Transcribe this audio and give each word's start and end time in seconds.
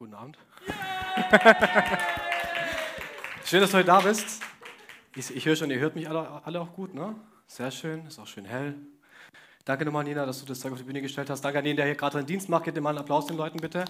Guten 0.00 0.14
Abend. 0.14 0.38
schön, 3.44 3.60
dass 3.60 3.70
du 3.70 3.76
heute 3.76 3.86
da 3.86 4.00
bist. 4.00 4.42
Ich, 5.14 5.36
ich 5.36 5.44
höre 5.44 5.56
schon, 5.56 5.70
ihr 5.70 5.78
hört 5.78 5.94
mich 5.94 6.08
alle, 6.08 6.40
alle 6.42 6.58
auch 6.58 6.72
gut, 6.72 6.94
ne? 6.94 7.14
Sehr 7.46 7.70
schön, 7.70 8.06
ist 8.06 8.18
auch 8.18 8.26
schön 8.26 8.46
hell. 8.46 8.76
Danke 9.66 9.84
nochmal, 9.84 10.04
Nina, 10.04 10.24
dass 10.24 10.40
du 10.40 10.46
das 10.46 10.60
Zeug 10.60 10.72
auf 10.72 10.78
die 10.78 10.84
Bühne 10.84 11.02
gestellt 11.02 11.28
hast. 11.28 11.42
Danke 11.42 11.58
an 11.58 11.66
den, 11.66 11.76
der 11.76 11.84
hier 11.84 11.96
gerade 11.96 12.16
einen 12.16 12.26
Dienst 12.26 12.48
macht. 12.48 12.64
Gebt 12.64 12.80
mal 12.80 12.88
einen 12.88 12.98
Applaus 13.00 13.26
den 13.26 13.36
Leuten, 13.36 13.58
bitte. 13.58 13.84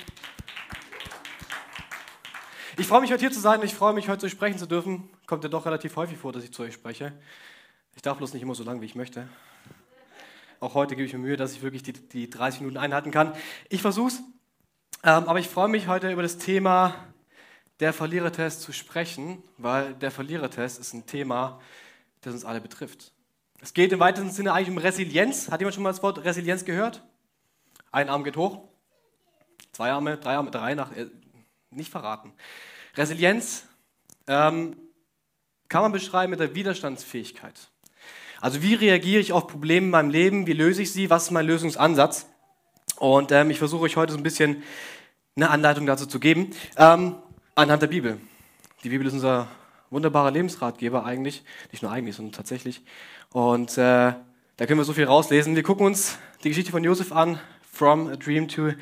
Ich 2.76 2.88
freue 2.88 3.02
mich, 3.02 3.12
heute 3.12 3.20
hier 3.20 3.30
zu 3.30 3.38
sein. 3.38 3.62
Ich 3.62 3.76
freue 3.76 3.92
mich, 3.92 4.08
heute 4.08 4.18
zu 4.18 4.26
euch 4.26 4.32
sprechen 4.32 4.58
zu 4.58 4.66
dürfen. 4.66 5.08
Kommt 5.28 5.44
ja 5.44 5.48
doch 5.48 5.64
relativ 5.64 5.94
häufig 5.94 6.18
vor, 6.18 6.32
dass 6.32 6.42
ich 6.42 6.52
zu 6.52 6.64
euch 6.64 6.74
spreche. 6.74 7.12
Ich 7.94 8.02
darf 8.02 8.18
bloß 8.18 8.34
nicht 8.34 8.42
immer 8.42 8.56
so 8.56 8.64
lang, 8.64 8.80
wie 8.80 8.86
ich 8.86 8.96
möchte. 8.96 9.28
Auch 10.58 10.74
heute 10.74 10.96
gebe 10.96 11.06
ich 11.06 11.12
mir 11.12 11.20
Mühe, 11.20 11.36
dass 11.36 11.52
ich 11.52 11.62
wirklich 11.62 11.84
die, 11.84 11.92
die 11.92 12.28
30 12.28 12.62
Minuten 12.62 12.78
einhalten 12.78 13.12
kann. 13.12 13.32
Ich 13.68 13.80
versuche 13.80 14.08
es. 14.08 14.24
Ähm, 15.02 15.28
aber 15.28 15.38
ich 15.38 15.48
freue 15.48 15.68
mich 15.68 15.86
heute 15.86 16.12
über 16.12 16.20
das 16.22 16.36
Thema 16.36 16.94
der 17.80 17.94
Verlierertest 17.94 18.60
zu 18.60 18.72
sprechen, 18.72 19.42
weil 19.56 19.94
der 19.94 20.10
Verlierertest 20.10 20.78
ist 20.78 20.92
ein 20.92 21.06
Thema, 21.06 21.58
das 22.20 22.34
uns 22.34 22.44
alle 22.44 22.60
betrifft. 22.60 23.12
Es 23.62 23.72
geht 23.72 23.92
im 23.92 24.00
weitesten 24.00 24.30
Sinne 24.30 24.52
eigentlich 24.52 24.68
um 24.68 24.76
Resilienz. 24.76 25.50
Hat 25.50 25.60
jemand 25.60 25.74
schon 25.74 25.84
mal 25.84 25.90
das 25.90 26.02
Wort 26.02 26.22
Resilienz 26.22 26.66
gehört? 26.66 27.02
Ein 27.90 28.10
Arm 28.10 28.24
geht 28.24 28.36
hoch, 28.36 28.68
zwei 29.72 29.90
Arme, 29.90 30.18
drei 30.18 30.36
Arme, 30.36 30.50
drei 30.50 30.74
nach, 30.74 30.94
äh, 30.94 31.06
nicht 31.70 31.90
verraten. 31.90 32.34
Resilienz 32.94 33.64
ähm, 34.26 34.76
kann 35.70 35.80
man 35.80 35.92
beschreiben 35.92 36.30
mit 36.30 36.40
der 36.40 36.54
Widerstandsfähigkeit. 36.54 37.70
Also 38.42 38.60
wie 38.60 38.74
reagiere 38.74 39.20
ich 39.20 39.32
auf 39.32 39.46
Probleme 39.46 39.86
in 39.86 39.90
meinem 39.90 40.10
Leben? 40.10 40.46
Wie 40.46 40.52
löse 40.52 40.82
ich 40.82 40.92
sie? 40.92 41.08
Was 41.08 41.24
ist 41.24 41.30
mein 41.30 41.46
Lösungsansatz? 41.46 42.29
Und 43.00 43.32
ähm, 43.32 43.48
ich 43.48 43.56
versuche 43.56 43.84
euch 43.84 43.96
heute 43.96 44.12
so 44.12 44.18
ein 44.18 44.22
bisschen 44.22 44.62
eine 45.34 45.48
Anleitung 45.48 45.86
dazu 45.86 46.04
zu 46.04 46.20
geben, 46.20 46.50
ähm, 46.76 47.14
anhand 47.54 47.80
der 47.80 47.86
Bibel. 47.86 48.20
Die 48.84 48.90
Bibel 48.90 49.06
ist 49.06 49.14
unser 49.14 49.48
wunderbarer 49.88 50.30
Lebensratgeber 50.30 51.06
eigentlich, 51.06 51.42
nicht 51.72 51.82
nur 51.82 51.90
eigentlich, 51.90 52.14
sondern 52.14 52.32
tatsächlich. 52.32 52.82
Und 53.32 53.78
äh, 53.78 54.12
da 54.58 54.66
können 54.66 54.78
wir 54.78 54.84
so 54.84 54.92
viel 54.92 55.06
rauslesen. 55.06 55.56
Wir 55.56 55.62
gucken 55.62 55.86
uns 55.86 56.18
die 56.44 56.50
Geschichte 56.50 56.72
von 56.72 56.84
Josef 56.84 57.10
an, 57.10 57.40
From 57.72 58.08
a 58.08 58.16
Dream 58.16 58.48
to 58.48 58.72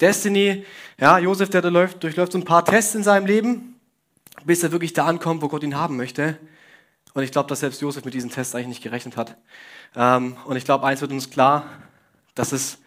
Destiny. 0.00 0.66
Ja, 0.98 1.18
Josef, 1.18 1.48
der 1.50 1.62
durchläuft, 1.62 2.02
durchläuft 2.02 2.32
so 2.32 2.38
ein 2.38 2.44
paar 2.44 2.64
Tests 2.64 2.96
in 2.96 3.04
seinem 3.04 3.26
Leben, 3.26 3.78
bis 4.44 4.64
er 4.64 4.72
wirklich 4.72 4.94
da 4.94 5.06
ankommt, 5.06 5.42
wo 5.42 5.48
Gott 5.48 5.62
ihn 5.62 5.76
haben 5.76 5.96
möchte. 5.96 6.36
Und 7.14 7.22
ich 7.22 7.30
glaube, 7.30 7.48
dass 7.48 7.60
selbst 7.60 7.80
Josef 7.80 8.04
mit 8.04 8.14
diesen 8.14 8.30
Tests 8.30 8.56
eigentlich 8.56 8.66
nicht 8.66 8.82
gerechnet 8.82 9.16
hat. 9.16 9.36
Ähm, 9.94 10.36
und 10.44 10.56
ich 10.56 10.64
glaube, 10.64 10.84
eins 10.84 11.00
wird 11.00 11.12
uns 11.12 11.30
klar, 11.30 11.66
dass 12.34 12.50
es 12.50 12.80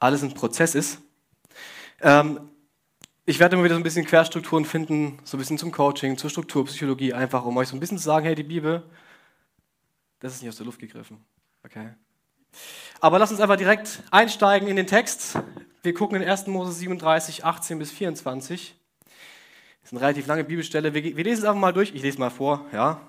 alles 0.00 0.22
ein 0.22 0.34
Prozess 0.34 0.74
ist. 0.74 1.00
Ähm, 2.00 2.50
ich 3.26 3.38
werde 3.38 3.56
immer 3.56 3.64
wieder 3.64 3.74
so 3.74 3.80
ein 3.80 3.84
bisschen 3.84 4.06
Querstrukturen 4.06 4.64
finden, 4.64 5.18
so 5.24 5.36
ein 5.36 5.40
bisschen 5.40 5.58
zum 5.58 5.70
Coaching, 5.70 6.16
zur 6.16 6.30
Strukturpsychologie, 6.30 7.12
einfach 7.12 7.44
um 7.44 7.56
euch 7.56 7.68
so 7.68 7.76
ein 7.76 7.80
bisschen 7.80 7.98
zu 7.98 8.04
sagen, 8.04 8.24
hey, 8.24 8.34
die 8.34 8.42
Bibel, 8.42 8.82
das 10.20 10.34
ist 10.34 10.42
nicht 10.42 10.48
aus 10.48 10.56
der 10.56 10.66
Luft 10.66 10.78
gegriffen. 10.80 11.24
Okay. 11.64 11.90
Aber 13.00 13.18
lasst 13.18 13.32
uns 13.32 13.40
einfach 13.40 13.56
direkt 13.56 14.02
einsteigen 14.10 14.68
in 14.68 14.76
den 14.76 14.86
Text. 14.86 15.38
Wir 15.82 15.94
gucken 15.94 16.20
in 16.20 16.28
1. 16.28 16.46
Mose 16.46 16.72
37, 16.72 17.44
18 17.44 17.78
bis 17.78 17.90
24. 17.92 18.74
Das 19.04 19.12
ist 19.84 19.92
eine 19.92 20.00
relativ 20.00 20.26
lange 20.26 20.44
Bibelstelle. 20.44 20.94
Wir, 20.94 21.16
wir 21.16 21.24
lesen 21.24 21.42
es 21.42 21.44
einfach 21.44 21.60
mal 21.60 21.72
durch. 21.72 21.94
Ich 21.94 22.02
lese 22.02 22.18
mal 22.18 22.30
vor. 22.30 22.66
Ja. 22.72 23.00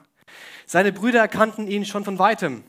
Seine 0.65 0.91
Brüder 0.91 1.19
erkannten 1.19 1.67
ihn 1.67 1.85
schon 1.85 2.05
von 2.05 2.19
weitem. 2.19 2.63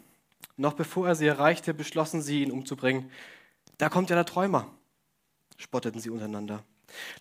Noch 0.56 0.74
bevor 0.74 1.08
er 1.08 1.14
sie 1.14 1.26
erreichte, 1.26 1.74
beschlossen 1.74 2.22
sie, 2.22 2.42
ihn 2.42 2.50
umzubringen. 2.50 3.10
Da 3.80 3.88
kommt 3.88 4.10
ja 4.10 4.16
der 4.16 4.26
Träumer, 4.26 4.70
spotteten 5.56 6.02
sie 6.02 6.10
untereinander. 6.10 6.62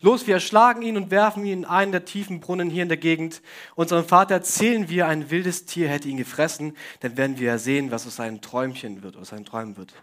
Los, 0.02 0.28
wir 0.28 0.34
erschlagen 0.34 0.82
ihn 0.82 0.98
und 0.98 1.10
werfen 1.10 1.46
ihn 1.46 1.60
in 1.60 1.66
einen 1.66 1.94
der 1.94 2.04
tiefen 2.04 2.42
Brunnen 2.42 2.70
hier 2.70 2.84
in 2.84 2.90
der 2.90 2.98
Gegend. 2.98 3.42
Unserem 3.76 4.04
Vater 4.04 4.34
erzählen 4.34 4.90
wir, 4.90 5.08
ein 5.08 5.32
wildes 5.32 5.66
Tier 5.66 5.88
hätte 5.88 6.10
ihn 6.10 6.18
gefressen, 6.18 6.76
dann 7.00 7.16
werden 7.16 7.40
wir 7.40 7.48
ja 7.48 7.58
sehen, 7.58 7.92
was 7.92 8.06
aus 8.06 8.18
seinen 8.18 8.42
Träumchen 8.42 9.04
wird, 9.04 9.16
aus 9.16 9.30
seinen 9.30 9.46
Träumen 9.46 9.78
wird. 9.78 9.94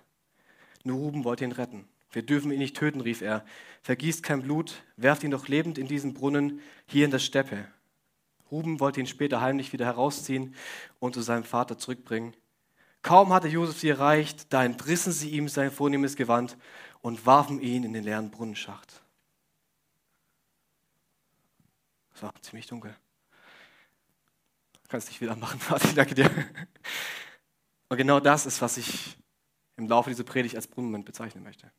Nur 0.82 0.96
Ruben 0.96 1.24
wollte 1.24 1.44
ihn 1.44 1.52
retten. 1.52 1.86
Wir 2.10 2.22
dürfen 2.22 2.50
ihn 2.50 2.58
nicht 2.58 2.78
töten, 2.78 3.02
rief 3.02 3.20
er. 3.20 3.44
Vergießt 3.82 4.22
kein 4.22 4.40
Blut, 4.40 4.82
werft 4.96 5.24
ihn 5.24 5.32
doch 5.32 5.48
lebend 5.48 5.76
in 5.76 5.88
diesen 5.88 6.14
Brunnen 6.14 6.62
hier 6.86 7.04
in 7.04 7.10
der 7.10 7.18
Steppe. 7.18 7.66
Ruben 8.50 8.80
wollte 8.80 9.00
ihn 9.00 9.06
später 9.06 9.42
heimlich 9.42 9.74
wieder 9.74 9.84
herausziehen 9.84 10.54
und 11.00 11.12
zu 11.12 11.20
seinem 11.20 11.44
Vater 11.44 11.76
zurückbringen. 11.76 12.32
Kaum 13.02 13.32
hatte 13.32 13.48
Josef 13.48 13.78
sie 13.78 13.88
erreicht, 13.88 14.52
da 14.52 14.64
entrissen 14.64 15.12
sie 15.12 15.30
ihm 15.30 15.48
sein 15.48 15.70
vornehmes 15.70 16.16
Gewand 16.16 16.56
und 17.02 17.24
warfen 17.24 17.60
ihn 17.60 17.84
in 17.84 17.92
den 17.92 18.04
leeren 18.04 18.30
Brunnenschacht. 18.30 19.02
Es 22.14 22.22
war 22.22 22.32
ziemlich 22.40 22.66
dunkel. 22.66 22.96
Du 24.82 24.88
kannst 24.88 25.08
dich 25.08 25.20
wieder 25.20 25.36
machen, 25.36 25.60
Martin, 25.70 25.94
danke 25.94 26.14
dir. 26.14 26.30
Und 27.88 27.96
genau 27.96 28.20
das 28.20 28.46
ist, 28.46 28.60
was 28.60 28.76
ich 28.76 29.16
im 29.76 29.88
Laufe 29.88 30.10
dieser 30.10 30.24
Predigt 30.24 30.56
als 30.56 30.66
Brunnenmoment 30.66 31.04
bezeichnen 31.04 31.44
möchte. 31.44 31.70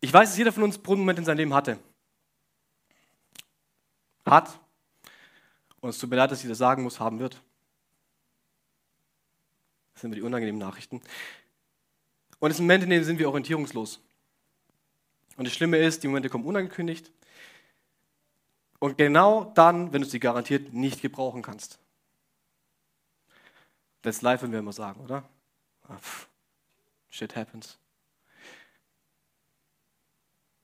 Ich 0.00 0.12
weiß, 0.12 0.28
dass 0.28 0.38
jeder 0.38 0.52
von 0.52 0.64
uns 0.64 0.76
Brunnenmoment 0.76 1.18
in 1.18 1.24
seinem 1.24 1.38
Leben 1.38 1.54
hatte. 1.54 1.78
Hat. 4.26 4.60
Und 5.80 5.90
es 5.90 5.98
tut 5.98 6.10
mir 6.10 6.16
leid, 6.16 6.30
dass 6.30 6.42
ich 6.42 6.48
das 6.48 6.58
sagen 6.58 6.82
muss, 6.82 7.00
haben 7.00 7.18
wird. 7.18 7.42
Das 9.94 10.02
sind 10.02 10.14
die 10.14 10.22
unangenehmen 10.22 10.60
Nachrichten. 10.60 11.00
Und 12.40 12.50
es 12.50 12.58
sind 12.58 12.66
Momente, 12.66 12.84
in 12.84 12.90
denen 12.90 13.04
sind 13.04 13.18
wir 13.18 13.28
orientierungslos. 13.28 14.00
Und 15.36 15.46
das 15.46 15.54
Schlimme 15.54 15.78
ist, 15.78 16.02
die 16.02 16.08
Momente 16.08 16.28
kommen 16.28 16.44
unangekündigt. 16.44 17.10
Und 18.78 18.98
genau 18.98 19.44
dann, 19.54 19.92
wenn 19.92 20.02
du 20.02 20.08
sie 20.08 20.20
garantiert 20.20 20.72
nicht 20.72 21.00
gebrauchen 21.00 21.42
kannst. 21.42 21.78
That's 24.02 24.20
life, 24.20 24.42
wenn 24.42 24.52
wir 24.52 24.58
immer 24.58 24.72
sagen, 24.72 25.00
oder? 25.00 25.24
Ah, 25.88 25.96
shit 27.08 27.34
happens. 27.34 27.78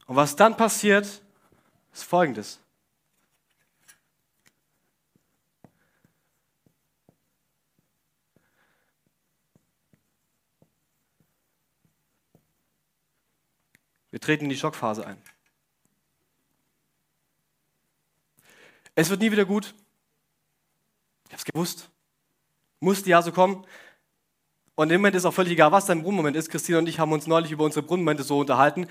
Und 0.07 0.17
was 0.17 0.37
dann 0.37 0.57
passiert, 0.57 1.23
ist 1.93 2.05
folgendes. 2.05 2.61
Wir 14.11 14.21
treten 14.21 14.45
in 14.45 14.51
die 14.51 14.57
Schockphase 14.57 15.07
ein. 15.07 15.21
Es 18.95 19.09
wird 19.09 19.21
nie 19.21 19.31
wieder 19.31 19.45
gut. 19.45 19.75
Ich 21.27 21.33
habe 21.33 21.39
es 21.39 21.45
gewusst. 21.45 21.91
Musste 22.81 23.11
ja 23.11 23.23
so 23.23 23.33
kommen. 23.33 23.65
Und 24.75 24.91
im 24.91 25.01
Moment 25.01 25.15
ist 25.15 25.25
auch 25.25 25.35
völlig 25.35 25.53
egal, 25.53 25.73
was 25.73 25.87
dein 25.87 26.03
Brunnenmoment 26.03 26.37
ist. 26.37 26.51
Christine 26.51 26.79
und 26.79 26.89
ich 26.89 26.99
haben 26.99 27.13
uns 27.13 27.27
neulich 27.27 27.53
über 27.53 27.65
unsere 27.65 27.85
Brunnenmomente 27.85 28.23
so 28.23 28.39
unterhalten. 28.39 28.89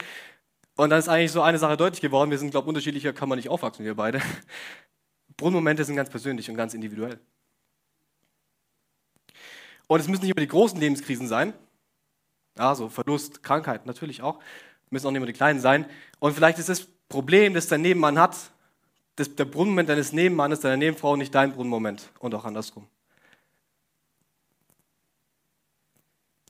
Und 0.76 0.92
dann 0.92 1.00
ist 1.00 1.10
eigentlich 1.10 1.32
so 1.32 1.42
eine 1.42 1.58
Sache 1.58 1.76
deutlich 1.76 2.00
geworden. 2.00 2.32
Wir 2.32 2.38
sind, 2.38 2.52
glaube 2.52 2.66
ich, 2.66 2.70
unterschiedlicher 2.70 3.12
kann 3.12 3.28
man 3.28 3.38
nicht 3.38 3.50
aufwachsen, 3.50 3.84
wir 3.84 3.96
beide. 3.96 4.22
Brunnenmomente 5.38 5.84
sind 5.84 5.96
ganz 5.96 6.10
persönlich 6.10 6.50
und 6.50 6.56
ganz 6.56 6.74
individuell. 6.74 7.20
Und 9.88 10.00
es 10.00 10.08
müssen 10.08 10.22
nicht 10.22 10.32
immer 10.32 10.46
die 10.46 10.48
großen 10.48 10.80
Lebenskrisen 10.80 11.28
sein. 11.28 11.54
Also 12.56 12.90
Verlust, 12.90 13.42
Krankheit 13.42 13.86
natürlich 13.86 14.22
auch 14.22 14.40
müssen 14.90 15.08
auch 15.08 15.12
nicht 15.12 15.18
immer 15.18 15.26
die 15.26 15.34
Kleinen 15.34 15.60
sein. 15.60 15.86
Und 16.20 16.34
vielleicht 16.34 16.60
ist 16.60 16.70
das 16.70 16.88
Problem, 17.08 17.54
das 17.54 17.68
dein 17.68 17.82
Nebenmann 17.82 18.20
hat, 18.20 18.36
das, 19.16 19.36
der 19.36 19.46
Brunnenmoment 19.46 19.90
deines 19.90 20.14
Nebenmannes, 20.14 20.62
deiner 20.62 20.78
Nebenfrau 20.78 21.16
nicht 21.16 21.36
dein 21.36 21.54
Brunnenmoment 21.54 22.10
und 22.20 22.34
auch 22.36 22.46
andersrum. 22.46 22.88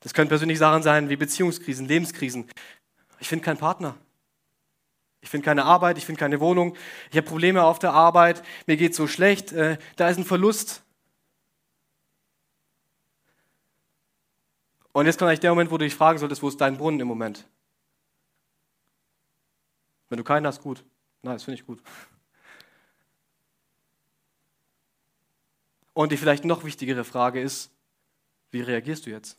Das 0.02 0.14
können 0.14 0.30
persönliche 0.30 0.60
Sachen 0.60 0.84
sein 0.84 1.10
wie 1.10 1.16
Beziehungskrisen, 1.16 1.88
Lebenskrisen. 1.88 2.50
Ich 3.20 3.28
finde 3.28 3.44
keinen 3.44 3.58
Partner. 3.58 3.96
Ich 5.22 5.30
finde 5.30 5.46
keine 5.46 5.66
Arbeit, 5.66 5.98
ich 5.98 6.06
finde 6.06 6.20
keine 6.20 6.40
Wohnung. 6.40 6.78
Ich 7.12 7.18
habe 7.18 7.28
Probleme 7.28 7.64
auf 7.64 7.80
der 7.80 7.92
Arbeit, 7.92 8.42
mir 8.68 8.78
geht 8.78 8.96
so 8.96 9.08
schlecht. 9.08 9.52
Äh, 9.52 9.78
da 9.98 10.08
ist 10.08 10.18
ein 10.18 10.24
Verlust. 10.24 10.84
Und 14.94 15.06
jetzt 15.06 15.20
kommt 15.20 15.30
eigentlich 15.30 15.42
der 15.42 15.52
Moment, 15.52 15.72
wo 15.72 15.78
du 15.78 15.86
dich 15.86 15.96
fragen 15.96 16.20
solltest, 16.20 16.42
wo 16.42 16.48
ist 16.48 16.62
dein 16.62 16.78
Brunnen 16.78 17.00
im 17.00 17.08
Moment? 17.08 17.46
Wenn 20.10 20.18
du 20.18 20.24
keinen 20.24 20.46
hast, 20.48 20.62
gut. 20.62 20.84
Nein, 21.22 21.36
das 21.36 21.44
finde 21.44 21.60
ich 21.60 21.66
gut. 21.66 21.82
Und 25.94 26.12
die 26.12 26.18
vielleicht 26.18 26.46
noch 26.46 26.64
wichtigere 26.64 27.04
Frage 27.04 27.42
ist, 27.42 27.72
wie 28.52 28.62
reagierst 28.62 29.06
du 29.06 29.12
jetzt? 29.12 29.38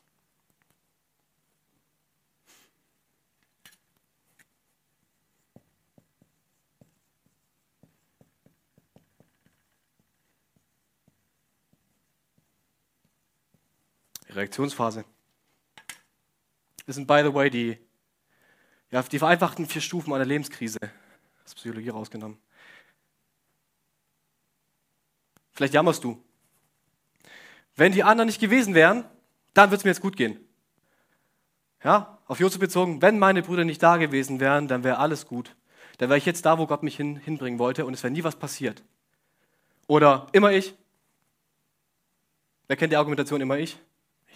Reaktionsphase. 14.28 15.05
Das 16.87 16.96
sind, 16.96 17.06
by 17.06 17.22
the 17.25 17.34
way, 17.34 17.50
die 17.50 17.78
Ja, 18.90 19.02
die 19.02 19.19
vereinfachten 19.19 19.66
vier 19.66 19.82
Stufen 19.82 20.12
einer 20.12 20.25
Lebenskrise. 20.25 20.78
Das 21.44 21.54
Psychologie 21.54 21.90
rausgenommen. 21.90 22.38
Vielleicht 25.52 25.75
jammerst 25.75 26.02
du. 26.04 26.22
Wenn 27.76 27.92
die 27.92 28.02
anderen 28.02 28.26
nicht 28.26 28.40
gewesen 28.40 28.75
wären, 28.75 29.04
dann 29.54 29.70
würde 29.70 29.78
es 29.78 29.84
mir 29.84 29.90
jetzt 29.90 30.00
gut 30.00 30.16
gehen. 30.16 30.38
Ja, 31.82 32.19
auf 32.26 32.40
Josef 32.40 32.60
bezogen, 32.60 33.00
wenn 33.02 33.19
meine 33.19 33.42
Brüder 33.42 33.64
nicht 33.64 33.82
da 33.82 33.96
gewesen 33.96 34.38
wären, 34.38 34.69
dann 34.69 34.84
wäre 34.84 34.98
alles 34.98 35.26
gut. 35.26 35.56
Dann 35.98 36.08
wäre 36.08 36.19
ich 36.19 36.26
jetzt 36.26 36.44
da, 36.46 36.58
wo 36.58 36.66
Gott 36.66 36.82
mich 36.82 36.96
hin, 36.96 37.16
hinbringen 37.16 37.58
wollte 37.58 37.84
und 37.84 37.94
es 37.94 38.02
wäre 38.02 38.12
nie 38.12 38.25
was 38.25 38.36
passiert. 38.36 38.82
Oder 39.86 40.28
immer 40.32 40.52
ich. 40.52 40.75
Wer 42.69 42.76
kennt 42.76 42.93
die 42.93 42.96
Argumentation 42.96 43.40
immer 43.40 43.58
ich? 43.58 43.78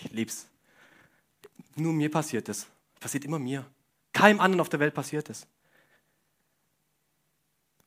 Ich 0.01 0.11
lieb's. 0.11 0.49
Nur 1.77 1.93
mir 1.93 2.11
passiert 2.11 2.49
es. 2.49 2.67
Passiert 2.99 3.25
immer 3.25 3.39
mir. 3.39 3.65
Keinem 4.15 4.41
anderen 4.41 4.63
auf 4.63 4.71
der 4.71 4.81
Welt 4.81 4.95
passiert 4.95 5.29
es. 5.29 5.47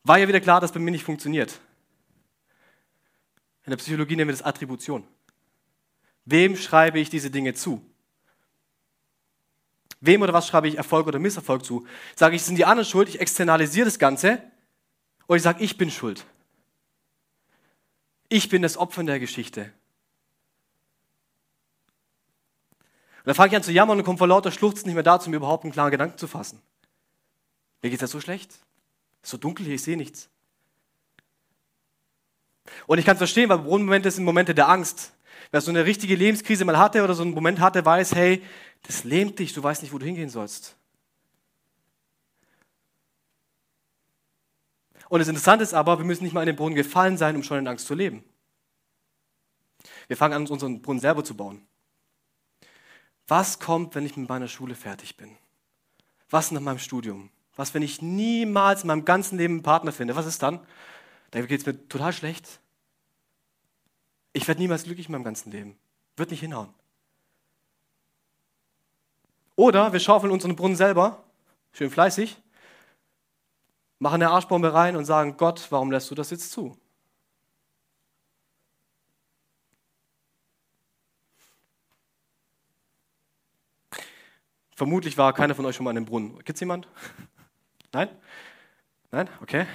War 0.03 0.19
ja 0.19 0.27
wieder 0.27 0.39
klar, 0.39 0.61
dass 0.61 0.71
bei 0.71 0.79
mir 0.79 0.91
nicht 0.91 1.03
funktioniert. 1.03 1.59
In 3.65 3.71
der 3.71 3.77
Psychologie 3.77 4.15
nennen 4.15 4.29
wir 4.29 4.33
das 4.33 4.43
Attribution. 4.43 5.05
Wem 6.25 6.55
schreibe 6.55 6.99
ich 6.99 7.09
diese 7.09 7.31
Dinge 7.31 7.53
zu? 7.53 7.83
Wem 9.99 10.21
oder 10.21 10.33
was 10.33 10.47
schreibe 10.47 10.67
ich 10.67 10.77
Erfolg 10.77 11.07
oder 11.07 11.19
Misserfolg 11.19 11.65
zu? 11.65 11.87
Sage 12.15 12.35
ich, 12.35 12.43
sind 12.43 12.55
die 12.55 12.65
anderen 12.65 12.87
schuld, 12.87 13.09
ich 13.09 13.19
externalisiere 13.19 13.85
das 13.85 13.97
Ganze, 13.97 14.41
oder 15.27 15.37
ich 15.37 15.43
sage, 15.43 15.63
ich 15.63 15.77
bin 15.77 15.89
schuld. 15.91 16.25
Ich 18.29 18.49
bin 18.49 18.61
das 18.61 18.77
Opfer 18.77 19.01
in 19.01 19.07
der 19.07 19.19
Geschichte. 19.19 19.73
Und 23.16 23.16
dann 23.27 23.35
fange 23.35 23.49
ich 23.49 23.55
an 23.57 23.63
zu 23.63 23.73
jammern 23.73 23.97
und 23.97 24.05
komme 24.05 24.17
vor 24.17 24.27
lauter 24.27 24.51
Schluchzen 24.51 24.87
nicht 24.87 24.93
mehr 24.93 25.03
dazu, 25.03 25.29
mir 25.29 25.35
überhaupt 25.35 25.65
einen 25.65 25.73
klaren 25.73 25.91
Gedanken 25.91 26.17
zu 26.17 26.27
fassen. 26.27 26.61
Mir 27.81 27.89
geht 27.89 27.97
es 27.97 28.01
ja 28.01 28.07
so 28.07 28.21
schlecht. 28.21 28.51
Es 29.21 29.27
ist 29.27 29.31
so 29.31 29.37
dunkel 29.37 29.65
hier, 29.65 29.75
ich 29.75 29.83
sehe 29.83 29.97
nichts. 29.97 30.29
Und 32.85 32.99
ich 32.99 33.05
kann 33.05 33.15
es 33.15 33.17
verstehen, 33.17 33.49
weil 33.49 33.57
Momente 33.57 34.09
sind 34.11 34.23
Momente 34.23 34.55
der 34.55 34.69
Angst. 34.69 35.11
Wer 35.51 35.59
so 35.59 35.71
eine 35.71 35.83
richtige 35.83 36.15
Lebenskrise 36.15 36.63
mal 36.63 36.77
hatte 36.77 37.03
oder 37.03 37.15
so 37.15 37.23
einen 37.23 37.33
Moment 37.33 37.59
hatte, 37.59 37.83
weiß, 37.83 38.15
hey, 38.15 38.41
das 38.83 39.03
lähmt 39.03 39.39
dich, 39.39 39.51
du 39.51 39.61
weißt 39.61 39.81
nicht, 39.81 39.91
wo 39.91 39.97
du 39.97 40.05
hingehen 40.05 40.29
sollst. 40.29 40.77
Und 45.09 45.19
das 45.19 45.27
Interessante 45.27 45.63
ist 45.63 45.73
aber, 45.73 45.97
wir 45.97 46.05
müssen 46.05 46.23
nicht 46.23 46.31
mal 46.31 46.43
in 46.43 46.47
den 46.47 46.55
Brunnen 46.55 46.75
gefallen 46.75 47.17
sein, 47.17 47.35
um 47.35 47.43
schon 47.43 47.57
in 47.57 47.67
Angst 47.67 47.87
zu 47.87 47.93
leben. 47.93 48.23
Wir 50.07 50.15
fangen 50.15 50.33
an, 50.33 50.47
unseren 50.47 50.81
Brunnen 50.81 51.01
selber 51.01 51.25
zu 51.25 51.35
bauen. 51.35 51.67
Was 53.27 53.59
kommt, 53.59 53.95
wenn 53.95 54.05
ich 54.05 54.15
mit 54.15 54.29
meiner 54.29 54.47
Schule 54.47 54.75
fertig 54.75 55.17
bin? 55.17 55.37
Was 56.29 56.51
nach 56.51 56.61
meinem 56.61 56.79
Studium? 56.79 57.29
Was, 57.55 57.73
wenn 57.73 57.81
ich 57.81 58.01
niemals 58.01 58.83
in 58.83 58.87
meinem 58.87 59.05
ganzen 59.05 59.37
Leben 59.37 59.55
einen 59.55 59.63
Partner 59.63 59.91
finde? 59.91 60.15
Was 60.15 60.25
ist 60.25 60.41
dann? 60.43 60.59
Dann 61.31 61.47
geht 61.47 61.61
es 61.61 61.65
mir 61.65 61.87
total 61.89 62.13
schlecht. 62.13 62.59
Ich 64.33 64.47
werde 64.47 64.61
niemals 64.61 64.83
glücklich 64.83 65.07
in 65.07 65.11
meinem 65.11 65.23
ganzen 65.23 65.51
Leben. 65.51 65.77
Wird 66.15 66.31
nicht 66.31 66.39
hinhauen. 66.39 66.73
Oder 69.55 69.91
wir 69.91 69.99
schaufeln 69.99 70.31
unseren 70.31 70.55
Brunnen 70.55 70.75
selber, 70.75 71.23
schön 71.73 71.89
fleißig, 71.89 72.37
machen 73.97 74.21
eine 74.21 74.29
Arschbombe 74.29 74.71
rein 74.71 74.95
und 74.95 75.05
sagen, 75.05 75.35
Gott, 75.35 75.65
warum 75.71 75.91
lässt 75.91 76.11
du 76.11 76.15
das 76.15 76.29
jetzt 76.29 76.51
zu? 76.51 76.77
Vermutlich 84.77 85.17
war 85.17 85.33
keiner 85.33 85.55
von 85.55 85.65
euch 85.65 85.75
schon 85.75 85.85
mal 85.85 85.89
in 85.89 85.97
einem 85.97 86.05
Brunnen. 86.05 86.37
Gibt 86.43 86.53
es 86.53 86.59
jemand? 86.59 86.87
Nein? 87.91 88.09
Nein? 89.09 89.27
Okay. 89.41 89.65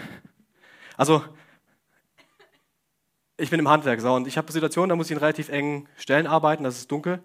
Also, 0.96 1.25
ich 3.37 3.50
bin 3.50 3.58
im 3.58 3.69
Handwerk 3.69 4.00
so, 4.00 4.14
und 4.14 4.28
ich 4.28 4.38
habe 4.38 4.52
Situationen, 4.52 4.90
da 4.90 4.94
muss 4.94 5.06
ich 5.06 5.16
in 5.16 5.19
relativ 5.19 5.49
engen 5.49 5.88
Stellen 5.96 6.28
arbeiten, 6.28 6.62
das 6.62 6.76
ist 6.76 6.93
dunkel. 6.93 7.20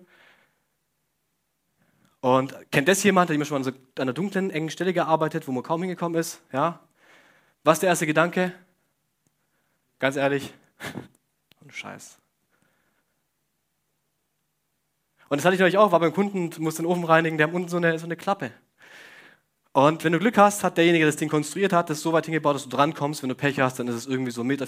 Und 2.19 2.56
kennt 2.71 2.88
das 2.88 3.03
jemand, 3.03 3.29
der 3.29 3.35
immer 3.35 3.45
schon 3.45 3.63
an 3.63 3.74
einer 4.00 4.13
dunklen, 4.13 4.50
engen 4.50 4.71
Stelle 4.71 4.91
gearbeitet, 4.91 5.47
wo 5.47 5.51
man 5.51 5.62
kaum 5.62 5.83
hingekommen 5.83 6.19
ist? 6.19 6.41
Ja? 6.51 6.80
Was 7.63 7.75
ist 7.75 7.83
der 7.83 7.89
erste 7.89 8.07
Gedanke? 8.07 8.53
Ganz 10.00 10.15
ehrlich, 10.15 10.51
ein 11.63 11.69
Scheiß. 11.69 12.18
Und 15.29 15.38
das 15.38 15.45
hatte 15.45 15.56
ich 15.56 15.59
neulich 15.59 15.77
auch, 15.77 15.91
war 15.91 16.00
beim 16.00 16.13
Kunden, 16.13 16.51
musste 16.62 16.81
den 16.81 16.88
Ofen 16.88 17.03
reinigen, 17.03 17.38
der 17.38 17.47
hat 17.47 17.53
unten 17.53 17.69
so 17.69 17.77
eine, 17.77 17.97
so 18.00 18.06
eine 18.06 18.15
Klappe. 18.15 18.51
Und 19.74 20.03
wenn 20.03 20.12
du 20.12 20.19
Glück 20.19 20.38
hast, 20.38 20.63
hat 20.63 20.77
derjenige, 20.77 21.03
der 21.06 21.12
das 21.12 21.18
Ding 21.18 21.29
konstruiert 21.29 21.71
hat, 21.71 21.89
das 21.89 22.01
so 22.01 22.12
weit 22.13 22.25
hingebaut, 22.25 22.56
dass 22.56 22.63
du 22.63 22.69
drankommst. 22.69 23.21
Wenn 23.21 23.29
du 23.29 23.35
Pech 23.35 23.59
hast, 23.59 23.77
dann 23.77 23.88
ist 23.88 23.95
es 23.95 24.07
irgendwie 24.07 24.31
so 24.31 24.41
1,50 24.41 24.44
Meter 24.45 24.65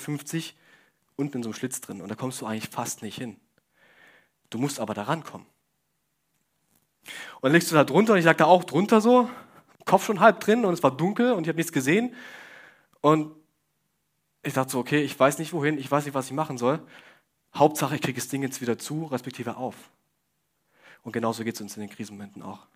unten 1.16 1.38
in 1.38 1.44
so 1.44 1.50
einem 1.50 1.56
Schlitz 1.56 1.82
drin. 1.82 2.02
Und 2.02 2.10
da 2.10 2.16
kommst 2.16 2.42
du 2.42 2.46
eigentlich 2.46 2.70
fast 2.70 3.02
nicht 3.02 3.18
hin. 3.18 3.38
Du 4.50 4.60
musst 4.60 4.80
aber 4.80 4.94
da 4.94 5.04
rankommen. 5.04 5.48
Und 7.06 7.44
dann 7.44 7.54
legst 7.54 7.72
du 7.72 7.76
da 7.76 7.84
drunter 7.84 8.14
und 8.14 8.20
ich 8.20 8.26
lag 8.26 8.38
da 8.38 8.46
auch 8.46 8.64
drunter 8.64 9.02
so, 9.02 9.30
Kopf 9.86 10.06
schon 10.06 10.20
halb 10.20 10.40
drin 10.42 10.66
und 10.66 10.74
es 10.74 10.84
war 10.84 10.96
dunkel 10.96 11.32
und 11.32 11.44
ich 11.44 11.48
habe 11.48 11.58
nichts 11.58 11.72
gesehen. 11.72 12.14
Und 13.02 13.32
ich 14.44 14.54
dachte 14.54 14.72
so, 14.72 14.80
okay, 14.80 15.02
ich 15.02 15.20
weiß 15.20 15.40
nicht 15.40 15.54
wohin, 15.54 15.78
ich 15.78 15.90
weiß 15.90 16.06
nicht, 16.06 16.14
was 16.14 16.28
ich 16.28 16.34
machen 16.34 16.58
soll. 16.58 16.80
Hauptsache, 17.56 17.96
ich 17.96 18.02
kriege 18.02 18.20
das 18.20 18.30
Ding 18.30 18.44
jetzt 18.44 18.62
wieder 18.62 18.78
zu, 18.78 19.06
respektive 19.06 19.58
auf. 19.58 19.76
Und 21.10 21.14
genauso 21.14 21.44
geht 21.44 21.56
es 21.56 21.62
uns 21.62 21.76
in 21.76 21.82
den 21.82 21.90
Krisenmomenten 21.90 22.44
auch. 22.44 22.68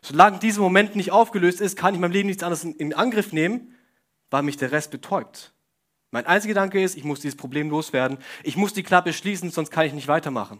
Solange 0.00 0.40
dieser 0.40 0.62
Moment 0.62 0.96
nicht 0.96 1.12
aufgelöst 1.12 1.60
ist, 1.60 1.76
kann 1.76 1.94
ich 1.94 2.00
mein 2.00 2.10
Leben 2.10 2.26
nichts 2.26 2.42
anderes 2.42 2.64
in 2.64 2.92
Angriff 2.92 3.32
nehmen, 3.32 3.76
weil 4.30 4.42
mich 4.42 4.56
der 4.56 4.72
Rest 4.72 4.90
betäubt. 4.90 5.52
Mein 6.10 6.26
einziger 6.26 6.54
Gedanke 6.54 6.82
ist, 6.82 6.96
ich 6.96 7.04
muss 7.04 7.20
dieses 7.20 7.36
Problem 7.36 7.70
loswerden. 7.70 8.18
Ich 8.42 8.56
muss 8.56 8.72
die 8.72 8.82
Klappe 8.82 9.12
schließen, 9.12 9.52
sonst 9.52 9.70
kann 9.70 9.86
ich 9.86 9.92
nicht 9.92 10.08
weitermachen. 10.08 10.58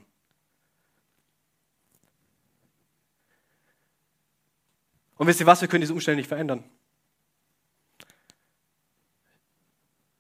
Und 5.16 5.26
wisst 5.26 5.40
ihr 5.40 5.46
was, 5.46 5.60
wir 5.60 5.66
können 5.66 5.80
diese 5.80 5.92
Umstände 5.92 6.18
nicht 6.18 6.28
verändern. 6.28 6.62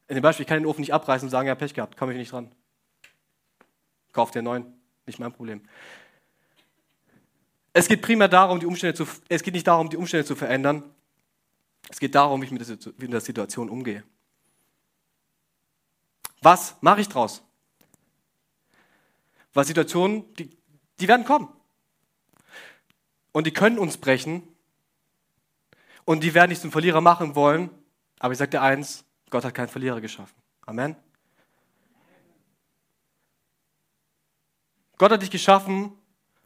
In 0.08 0.16
dem 0.16 0.22
Beispiel, 0.22 0.42
ich 0.42 0.48
kann 0.48 0.58
den 0.58 0.66
Ofen 0.66 0.80
nicht 0.80 0.94
abreißen 0.94 1.26
und 1.26 1.30
sagen, 1.30 1.46
ja, 1.46 1.54
Pech 1.54 1.74
gehabt, 1.74 1.96
komme 1.96 2.10
ich 2.10 2.18
nicht 2.18 2.32
dran. 2.32 2.50
Kauf 4.10 4.32
dir 4.32 4.40
einen 4.40 4.46
neuen, 4.46 4.81
nicht 5.06 5.18
mein 5.18 5.32
Problem. 5.32 5.62
Es 7.72 7.88
geht 7.88 8.02
primär 8.02 8.28
darum, 8.28 8.60
die 8.60 8.66
Umstände 8.66 8.94
zu, 8.94 9.06
es 9.28 9.42
geht 9.42 9.54
nicht 9.54 9.66
darum, 9.66 9.88
die 9.88 9.96
Umstände 9.96 10.26
zu 10.26 10.36
verändern. 10.36 10.84
Es 11.88 11.98
geht 11.98 12.14
darum, 12.14 12.40
wie 12.40 12.46
ich 12.46 12.50
mit 12.50 13.12
der 13.12 13.20
Situation 13.20 13.70
umgehe. 13.70 14.04
Was 16.42 16.76
mache 16.80 17.00
ich 17.00 17.08
draus? 17.08 17.42
Weil 19.54 19.64
Situationen, 19.64 20.34
die, 20.34 20.50
die 21.00 21.08
werden 21.08 21.24
kommen. 21.24 21.48
Und 23.32 23.46
die 23.46 23.52
können 23.52 23.78
uns 23.78 23.96
brechen. 23.96 24.42
Und 26.04 26.22
die 26.22 26.34
werden 26.34 26.50
nicht 26.50 26.60
zum 26.60 26.72
Verlierer 26.72 27.00
machen 27.00 27.34
wollen. 27.34 27.70
Aber 28.18 28.32
ich 28.32 28.38
sage 28.38 28.50
dir 28.50 28.62
eins, 28.62 29.04
Gott 29.30 29.44
hat 29.44 29.54
keinen 29.54 29.68
Verlierer 29.68 30.00
geschaffen. 30.00 30.34
Amen. 30.66 30.96
Gott 35.02 35.10
hat 35.10 35.22
dich 35.22 35.32
geschaffen 35.32 35.90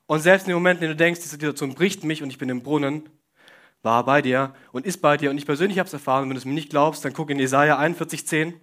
und 0.07 0.21
selbst 0.21 0.45
in 0.45 0.53
dem 0.53 0.55
Moment, 0.55 0.81
in 0.81 0.89
dem 0.89 0.93
du 0.93 0.97
denkst, 0.97 1.21
diese 1.21 1.33
Situation 1.33 1.75
bricht 1.75 2.05
mich 2.05 2.23
und 2.23 2.31
ich 2.31 2.39
bin 2.39 2.49
im 2.49 2.63
Brunnen, 2.63 3.07
war 3.83 4.03
bei 4.07 4.23
dir 4.23 4.55
und 4.73 4.87
ist 4.87 5.03
bei 5.03 5.19
dir 5.19 5.29
und 5.29 5.37
ich 5.37 5.45
persönlich 5.45 5.79
habe 5.79 5.89
es 5.89 5.93
erfahren. 5.93 6.23
Und 6.23 6.31
wenn 6.31 6.37
du 6.37 6.39
es 6.39 6.47
mir 6.47 6.55
nicht 6.55 6.71
glaubst, 6.71 7.05
dann 7.05 7.13
guck 7.13 7.29
in 7.29 7.39
Jesaja 7.39 7.79
41,10. 7.79 8.55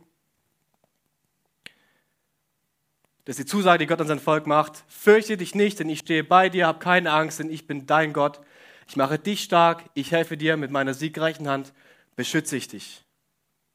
Das 3.25 3.37
ist 3.37 3.45
die 3.45 3.45
Zusage, 3.45 3.77
die 3.77 3.85
Gott 3.85 4.01
an 4.01 4.07
sein 4.07 4.19
Volk 4.19 4.47
macht. 4.47 4.83
Fürchte 4.87 5.37
dich 5.37 5.53
nicht, 5.53 5.77
denn 5.77 5.89
ich 5.89 5.99
stehe 5.99 6.23
bei 6.23 6.49
dir, 6.49 6.65
hab 6.65 6.79
keine 6.79 7.11
Angst, 7.11 7.37
denn 7.37 7.51
ich 7.51 7.67
bin 7.67 7.85
dein 7.85 8.13
Gott. 8.13 8.41
Ich 8.87 8.95
mache 8.95 9.19
dich 9.19 9.43
stark, 9.43 9.83
ich 9.93 10.11
helfe 10.11 10.37
dir 10.37 10.57
mit 10.57 10.71
meiner 10.71 10.95
siegreichen 10.95 11.47
Hand, 11.47 11.71
beschütze 12.15 12.57
ich 12.57 12.67
dich. 12.67 13.05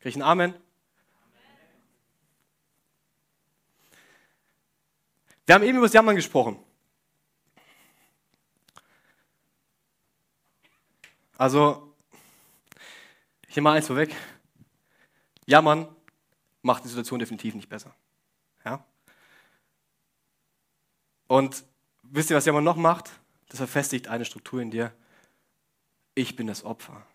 Krieg 0.01 0.11
ich 0.11 0.17
ein 0.17 0.23
Amen? 0.23 0.55
Wir 5.49 5.55
haben 5.55 5.65
eben 5.65 5.79
über 5.79 5.87
das 5.87 5.95
Jammern 5.95 6.15
gesprochen. 6.15 6.63
Also, 11.39 11.95
hier 13.47 13.63
mal 13.63 13.75
eins 13.75 13.87
vorweg. 13.87 14.15
Jammern 15.47 15.89
macht 16.61 16.85
die 16.85 16.89
Situation 16.89 17.19
definitiv 17.19 17.55
nicht 17.55 17.71
besser. 17.71 17.95
Ja? 18.63 18.85
Und 21.29 21.65
wisst 22.03 22.29
ihr, 22.29 22.37
was 22.37 22.45
Jammern 22.45 22.63
noch 22.63 22.77
macht? 22.77 23.11
Das 23.49 23.57
verfestigt 23.57 24.09
eine 24.09 24.27
Struktur 24.27 24.61
in 24.61 24.71
dir. 24.71 24.93
Ich 26.15 26.37
bin 26.37 26.47
das 26.47 26.63
Opfer. 26.63 27.07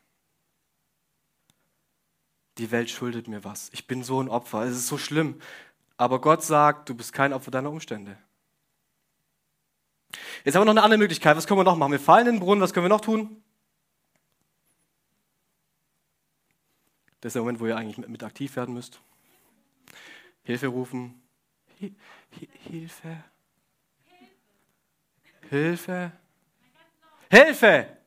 Die 2.58 2.72
Welt 2.72 2.90
schuldet 2.90 3.28
mir 3.28 3.44
was. 3.44 3.70
Ich 3.74 3.86
bin 3.86 4.04
so 4.04 4.20
ein 4.20 4.28
Opfer. 4.28 4.64
Es 4.64 4.76
ist 4.76 4.88
so 4.88 4.98
schlimm. 4.98 5.40
Aber 6.04 6.20
Gott 6.20 6.44
sagt, 6.44 6.90
du 6.90 6.96
bist 6.96 7.14
kein 7.14 7.32
Opfer 7.32 7.50
deiner 7.50 7.72
Umstände. 7.72 8.18
Jetzt 10.44 10.54
haben 10.54 10.64
wir 10.64 10.66
noch 10.66 10.74
eine 10.74 10.84
andere 10.84 10.98
Möglichkeit. 10.98 11.38
Was 11.38 11.48
können 11.48 11.62
wir 11.62 11.64
noch 11.64 11.78
machen? 11.78 11.94
Wir 11.94 12.00
fallen 12.02 12.28
in 12.28 12.34
den 12.36 12.40
Brunnen. 12.42 12.62
Was 12.62 12.74
können 12.74 12.84
wir 12.84 12.90
noch 12.90 13.00
tun? 13.00 13.42
Das 17.22 17.30
ist 17.30 17.36
der 17.36 17.42
Moment, 17.42 17.62
wo 17.62 17.68
ihr 17.68 17.78
eigentlich 17.78 18.06
mit 18.06 18.22
aktiv 18.22 18.54
werden 18.58 18.74
müsst. 18.74 19.00
Hilfe 20.44 20.68
rufen. 20.68 21.24
Hilfe. 22.68 23.24
Hilfe. 25.50 26.12
Hilfe! 27.32 27.98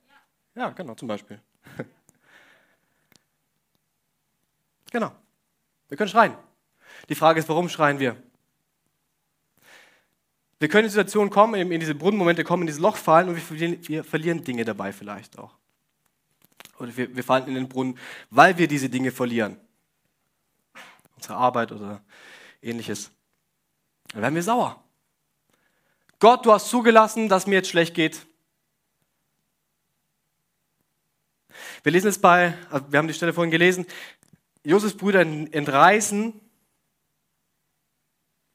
Ja, 0.55 0.69
genau, 0.69 0.95
zum 0.97 1.09
Beispiel. 1.09 1.41
genau. 4.91 5.13
Wir 5.89 5.97
können 5.97 6.11
schreien. 6.11 6.46
Die 7.09 7.15
Frage 7.15 7.41
ist, 7.41 7.49
warum 7.49 7.69
schreien 7.69 7.99
wir? 7.99 8.17
Wir 10.59 10.69
können 10.69 10.85
in 10.85 10.91
Situationen 10.91 11.31
kommen, 11.31 11.71
in 11.71 11.81
diese 11.81 11.95
Brunnenmomente 11.95 12.43
kommen, 12.43 12.63
in 12.63 12.67
dieses 12.67 12.81
Loch 12.81 12.97
fallen 12.97 13.29
und 13.29 13.35
wir 13.35 13.43
verlieren, 13.43 13.89
wir 13.89 14.05
verlieren 14.05 14.43
Dinge 14.43 14.65
dabei 14.65 14.93
vielleicht 14.93 15.39
auch. 15.39 15.55
Oder 16.79 16.97
wir, 16.97 17.15
wir 17.15 17.25
fallen 17.25 17.47
in 17.47 17.55
den 17.55 17.69
Brunnen, 17.69 17.99
weil 18.31 18.57
wir 18.57 18.67
diese 18.67 18.89
Dinge 18.89 19.11
verlieren. 19.11 19.59
Unsere 21.15 21.35
Arbeit 21.35 21.73
oder 21.73 22.01
ähnliches. 22.63 23.11
Dann 24.13 24.23
werden 24.23 24.35
wir 24.35 24.43
sauer. 24.43 24.83
Gott, 26.19 26.47
du 26.47 26.53
hast 26.53 26.69
zugelassen, 26.69 27.29
dass 27.29 27.47
mir 27.47 27.57
jetzt 27.57 27.69
schlecht 27.69 27.95
geht. 27.95 28.27
Wir 31.83 31.93
lesen 31.93 32.09
es 32.09 32.19
bei, 32.19 32.55
wir 32.89 32.99
haben 32.99 33.09
die 33.09 33.15
Stelle 33.15 33.33
vorhin 33.33 33.51
gelesen, 33.51 33.87
Josefs 34.65 34.97
Brüder 34.97 35.21
entreißen 35.21 36.41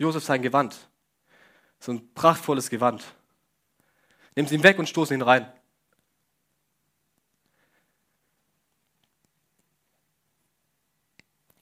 Josef 0.02 0.24
sein 0.24 0.42
Gewand. 0.42 0.90
So 1.80 1.92
ein 1.92 2.14
prachtvolles 2.14 2.70
Gewand. 2.70 3.04
Nehmen 4.36 4.48
sie 4.48 4.56
ihn 4.56 4.64
weg 4.64 4.80
und 4.80 4.90
stoßen 4.90 5.16
ihn 5.16 5.22
rein. 5.22 5.52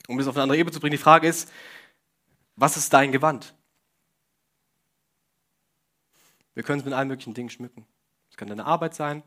Um 0.08 0.18
das 0.18 0.26
auf 0.26 0.34
eine 0.34 0.42
andere 0.44 0.58
Ebene 0.58 0.72
zu 0.72 0.80
bringen, 0.80 0.92
die 0.92 0.98
Frage 0.98 1.28
ist, 1.28 1.52
was 2.56 2.76
ist 2.76 2.92
dein 2.92 3.12
Gewand? 3.12 3.54
Wir 6.54 6.62
können 6.62 6.80
es 6.80 6.84
mit 6.84 6.94
allen 6.94 7.08
möglichen 7.08 7.34
Dingen 7.34 7.50
schmücken. 7.50 7.86
Es 8.30 8.36
kann 8.36 8.48
deine 8.48 8.64
Arbeit 8.64 8.94
sein, 8.94 9.22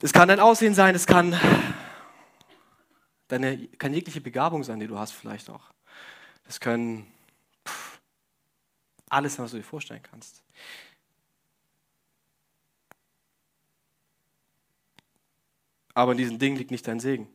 es 0.00 0.12
kann 0.12 0.28
dein 0.28 0.40
Aussehen 0.40 0.74
sein, 0.74 0.94
es 0.94 1.06
kann 1.06 1.38
deine 3.28 3.66
kann 3.68 3.94
jegliche 3.94 4.20
Begabung 4.20 4.62
sein, 4.62 4.78
die 4.78 4.86
du 4.86 4.98
hast 4.98 5.12
vielleicht 5.12 5.50
auch. 5.50 5.72
Es 6.46 6.60
können 6.60 7.13
alles 9.14 9.38
was 9.38 9.52
du 9.52 9.58
dir 9.58 9.62
vorstellen 9.62 10.02
kannst. 10.02 10.42
Aber 15.94 16.12
in 16.12 16.18
diesen 16.18 16.38
Dingen 16.38 16.56
liegt 16.56 16.72
nicht 16.72 16.86
dein 16.88 16.98
Segen. 16.98 17.28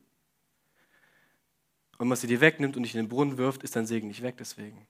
Und 1.97 2.09
man 2.09 2.17
sie 2.17 2.27
dir 2.27 2.41
wegnimmt 2.41 2.75
und 2.75 2.83
dich 2.83 2.93
in 2.93 3.01
den 3.01 3.09
Brunnen 3.09 3.37
wirft, 3.37 3.63
ist 3.63 3.75
dein 3.75 3.85
Segen 3.85 4.09
nicht 4.09 4.21
weg 4.21 4.35
deswegen. 4.37 4.85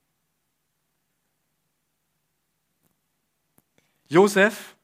Josef 4.08 4.76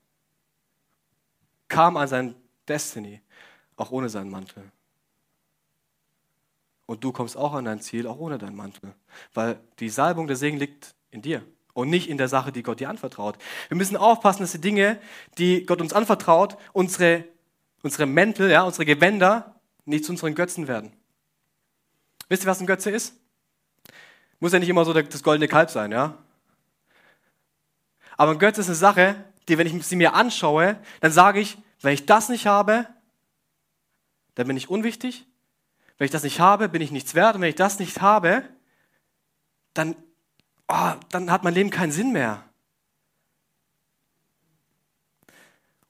kam 1.67 1.97
an 1.97 2.07
sein 2.07 2.35
Destiny, 2.67 3.21
auch 3.75 3.89
ohne 3.89 4.09
seinen 4.09 4.29
Mantel. 4.29 4.71
Und 6.85 7.03
du 7.03 7.12
kommst 7.12 7.35
auch 7.35 7.53
an 7.53 7.65
dein 7.65 7.81
Ziel, 7.81 8.05
auch 8.05 8.19
ohne 8.19 8.38
deinen 8.38 8.55
Mantel. 8.55 8.93
Weil 9.33 9.59
die 9.79 9.89
Salbung 9.89 10.27
der 10.27 10.35
Segen 10.35 10.57
liegt 10.57 10.93
in 11.09 11.24
dir 11.24 11.43
und 11.75 11.89
nicht 11.89 12.10
in 12.10 12.17
der 12.17 12.29
Sache, 12.29 12.53
die 12.53 12.63
Gott 12.63 12.79
dir 12.79 12.89
anvertraut. 12.89 13.38
Wir 13.67 13.75
müssen 13.75 13.98
aufpassen, 13.98 14.41
dass 14.41 14.53
die 14.53 14.62
Dinge, 14.62 14.98
die 15.38 15.65
Gott 15.65 15.82
uns 15.82 15.91
anvertraut, 15.91 16.58
unsere, 16.72 17.25
unsere 17.84 18.05
Mäntel, 18.05 18.50
ja, 18.50 18.63
unsere 18.63 18.86
Gewänder 18.86 19.60
nicht 19.84 20.05
zu 20.05 20.13
unseren 20.13 20.34
Götzen 20.36 20.70
werden. 20.70 20.94
Wisst 22.29 22.46
ihr, 22.46 22.48
was 22.48 22.62
ein 22.62 22.65
Götze 22.65 22.89
ist? 22.91 23.13
Muss 24.39 24.53
ja 24.53 24.60
nicht 24.60 24.70
immer 24.70 24.86
so 24.86 24.94
das 24.94 25.22
goldene 25.22 25.50
Kalb 25.50 25.70
sein, 25.70 25.91
ja? 25.91 26.17
Aber 28.15 28.32
ein 28.32 28.39
Götze 28.39 28.62
ist 28.62 28.67
eine 28.67 28.75
Sache, 28.75 29.25
die, 29.50 29.58
wenn 29.58 29.67
ich 29.67 29.86
sie 29.86 29.98
mir 29.98 30.13
anschaue, 30.13 30.79
dann 31.01 31.12
sage 31.12 31.41
ich, 31.41 31.58
wenn 31.82 31.94
ich 31.94 32.05
das 32.05 32.29
nicht 32.29 32.48
habe, 32.48 32.88
dann 34.36 34.48
bin 34.48 34.55
ich 34.55 34.70
unwichtig. 34.70 35.27
Wenn 35.98 36.05
ich 36.05 36.12
das 36.12 36.24
nicht 36.24 36.39
habe, 36.39 36.70
bin 36.70 36.82
ich 36.82 36.91
nichts 36.91 37.15
wert. 37.15 37.36
Und 37.36 37.41
wenn 37.41 37.50
ich 37.50 37.55
das 37.55 37.79
nicht 37.79 38.01
habe, 38.01 38.44
dann, 39.74 39.98
oh, 40.67 40.93
dann 41.10 41.31
hat 41.31 41.43
mein 41.43 41.53
Leben 41.53 41.69
keinen 41.69 41.91
Sinn 41.91 42.12
mehr. 42.12 42.43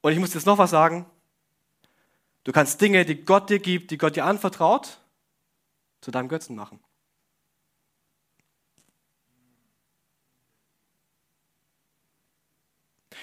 Und 0.02 0.12
ich 0.12 0.20
muss 0.20 0.34
jetzt 0.34 0.46
noch 0.46 0.58
was 0.58 0.70
sagen. 0.70 1.06
Du 2.44 2.52
kannst 2.52 2.80
Dinge, 2.80 3.06
die 3.06 3.26
Gott 3.26 3.50
dir 3.50 3.60
gibt, 3.60 3.90
die 3.90 3.98
Gott 3.98 4.16
dir 4.16 4.26
anvertraut, 4.26 5.00
zu 6.02 6.12
deinem 6.12 6.30
Götzen 6.30 6.56
machen. 6.56 6.80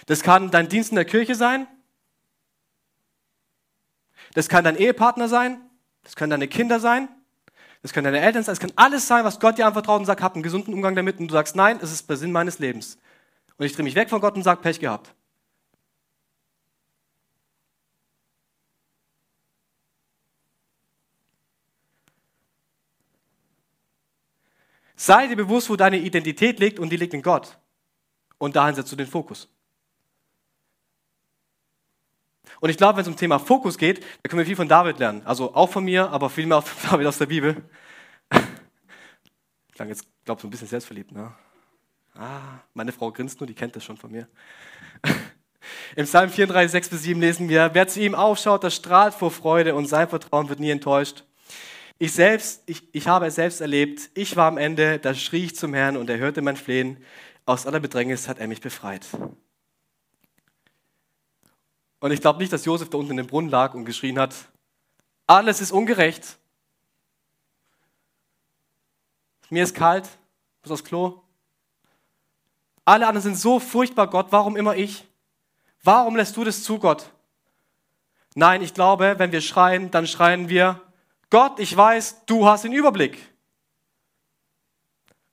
Das 0.06 0.23
kann 0.23 0.50
dein 0.50 0.68
Dienst 0.68 0.90
in 0.90 0.97
der 0.97 1.04
Kirche 1.04 1.37
sein. 1.37 1.68
Das 4.35 4.49
kann 4.49 4.64
dein 4.64 4.76
Ehepartner 4.76 5.28
sein. 5.28 5.61
Das 6.02 6.16
können 6.16 6.30
deine 6.30 6.49
Kinder 6.49 6.80
sein. 6.80 7.09
Das 7.82 7.92
können 7.92 8.04
deine 8.04 8.20
Eltern 8.20 8.44
sein. 8.44 8.52
Es 8.52 8.60
kann 8.60 8.72
alles 8.76 9.06
sein, 9.08 9.24
was 9.24 9.40
Gott 9.40 9.58
dir 9.58 9.66
anvertraut 9.66 9.98
und 10.00 10.06
sagt, 10.06 10.22
hab 10.22 10.34
einen 10.34 10.44
gesunden 10.44 10.72
Umgang 10.72 10.94
damit. 10.94 11.18
Und 11.18 11.28
du 11.28 11.32
sagst, 11.32 11.56
nein, 11.56 11.78
es 11.82 11.92
ist 11.92 12.08
der 12.08 12.16
Sinn 12.16 12.30
meines 12.32 12.60
Lebens. 12.60 12.96
Und 13.58 13.66
ich 13.66 13.74
drehe 13.74 13.84
mich 13.84 13.96
weg 13.96 14.08
von 14.08 14.20
Gott 14.20 14.36
und 14.36 14.44
sage, 14.44 14.60
Pech 14.60 14.78
gehabt. 14.78 15.14
Sei 24.94 25.26
dir 25.26 25.34
bewusst, 25.34 25.68
wo 25.68 25.74
deine 25.74 25.98
Identität 25.98 26.60
liegt 26.60 26.78
und 26.78 26.90
die 26.90 26.96
liegt 26.96 27.12
in 27.12 27.22
Gott. 27.22 27.58
Und 28.38 28.54
dahin 28.54 28.76
setzt 28.76 28.92
du 28.92 28.96
den 28.96 29.08
Fokus. 29.08 29.48
Und 32.62 32.71
ich 32.71 32.76
glaube, 32.76 32.97
wenn 32.97 33.02
es 33.02 33.09
um 33.09 33.16
Thema 33.16 33.40
Fokus 33.40 33.76
geht, 33.76 34.04
da 34.23 34.28
können 34.28 34.38
wir 34.38 34.47
viel 34.47 34.54
von 34.54 34.69
David 34.69 35.00
lernen. 35.00 35.23
Also 35.25 35.52
auch 35.52 35.69
von 35.69 35.83
mir, 35.83 36.09
aber 36.11 36.31
viel 36.31 36.47
mehr 36.47 36.62
von 36.62 36.90
David 36.92 37.09
aus 37.09 37.19
der 37.19 37.26
Bibel. 37.26 37.57
Ich 39.66 39.75
klang 39.75 39.88
jetzt, 39.88 40.07
glaube 40.25 40.38
ich, 40.38 40.42
so 40.42 40.47
ein 40.47 40.50
bisschen 40.52 40.69
selbstverliebt. 40.69 41.11
Ne? 41.11 41.33
Ah, 42.14 42.61
meine 42.73 42.92
Frau 42.92 43.11
grinst 43.11 43.40
nur, 43.40 43.49
die 43.49 43.54
kennt 43.54 43.75
das 43.75 43.83
schon 43.83 43.97
von 43.97 44.12
mir. 44.12 44.28
Im 45.97 46.04
Psalm 46.04 46.31
34, 46.31 46.71
6 46.71 46.88
bis 46.90 47.02
7 47.02 47.21
lesen 47.21 47.49
wir, 47.49 47.71
wer 47.73 47.88
zu 47.88 48.00
ihm 48.00 48.14
aufschaut, 48.14 48.62
der 48.62 48.71
strahlt 48.71 49.14
vor 49.14 49.33
Freude 49.33 49.75
und 49.75 49.87
sein 49.87 50.09
Vertrauen 50.09 50.49
wird 50.49 50.61
nie 50.61 50.71
enttäuscht. 50.71 51.25
Ich 51.99 52.12
selbst, 52.12 52.62
ich, 52.66 52.95
ich 52.95 53.09
habe 53.09 53.26
es 53.26 53.35
selbst 53.35 53.61
erlebt. 53.61 54.11
Ich 54.14 54.37
war 54.37 54.47
am 54.47 54.57
Ende, 54.57 55.00
da 55.00 55.14
schrie 55.14 55.47
ich 55.47 55.57
zum 55.57 55.75
Herrn 55.75 55.97
und 55.97 56.09
er 56.09 56.19
hörte 56.19 56.42
mein 56.42 56.57
Flehen. 56.57 56.99
Aus 57.45 57.66
aller 57.66 57.81
Bedrängnis 57.81 58.28
hat 58.28 58.38
er 58.38 58.47
mich 58.47 58.61
befreit. 58.61 59.09
Und 62.02 62.11
ich 62.11 62.21
glaube 62.21 62.40
nicht, 62.40 62.52
dass 62.52 62.64
Josef 62.64 62.90
da 62.90 62.99
unten 62.99 63.12
in 63.12 63.18
dem 63.18 63.28
Brunnen 63.28 63.49
lag 63.49 63.75
und 63.75 63.85
geschrien 63.85 64.18
hat, 64.18 64.35
alles 65.25 65.61
ist 65.61 65.71
ungerecht. 65.71 66.37
Mir 69.50 69.62
ist 69.62 69.76
kalt, 69.76 70.09
muss 70.64 70.73
aufs 70.73 70.82
Klo. 70.82 71.23
Alle 72.85 73.06
anderen 73.06 73.23
sind 73.23 73.38
so 73.38 73.61
furchtbar, 73.61 74.09
Gott, 74.09 74.26
warum 74.30 74.56
immer 74.56 74.75
ich? 74.75 75.06
Warum 75.85 76.16
lässt 76.16 76.37
du 76.37 76.42
das 76.42 76.64
zu, 76.64 76.80
Gott? 76.80 77.09
Nein, 78.35 78.62
ich 78.62 78.75
glaube, 78.75 79.14
wenn 79.18 79.30
wir 79.30 79.40
schreien, 79.40 79.92
dann 79.92 80.09
schreien 80.09 80.49
wir, 80.49 80.80
Gott, 81.30 81.61
ich 81.61 81.76
weiß, 81.76 82.26
du 82.26 82.49
hast 82.49 82.64
den 82.64 82.73
Überblick. 82.73 83.32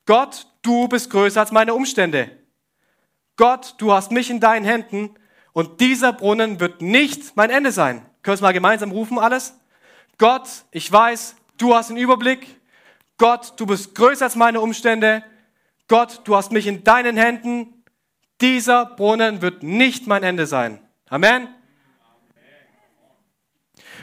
Gott, 0.05 0.45
du 0.61 0.87
bist 0.87 1.09
größer 1.09 1.39
als 1.39 1.51
meine 1.51 1.73
Umstände. 1.73 2.29
Gott, 3.37 3.73
du 3.79 3.91
hast 3.91 4.11
mich 4.11 4.29
in 4.29 4.39
deinen 4.39 4.65
Händen 4.65 5.15
und 5.53 5.81
dieser 5.81 6.13
Brunnen 6.13 6.59
wird 6.59 6.81
nicht 6.81 7.35
mein 7.35 7.49
Ende 7.49 7.71
sein. 7.71 8.01
Können 8.21 8.33
wir 8.33 8.33
es 8.33 8.41
mal 8.41 8.53
gemeinsam 8.53 8.91
rufen 8.91 9.17
alles? 9.17 9.57
Gott, 10.17 10.47
ich 10.71 10.91
weiß, 10.91 11.35
du 11.57 11.75
hast 11.75 11.89
den 11.89 11.97
Überblick. 11.97 12.59
Gott, 13.17 13.53
du 13.57 13.65
bist 13.65 13.95
größer 13.95 14.25
als 14.25 14.35
meine 14.35 14.61
Umstände. 14.61 15.23
Gott, 15.87 16.21
du 16.25 16.35
hast 16.35 16.51
mich 16.51 16.67
in 16.67 16.83
deinen 16.83 17.17
Händen. 17.17 17.83
Dieser 18.41 18.85
Brunnen 18.85 19.41
wird 19.41 19.63
nicht 19.63 20.07
mein 20.07 20.23
Ende 20.23 20.45
sein. 20.45 20.79
Amen. 21.09 21.47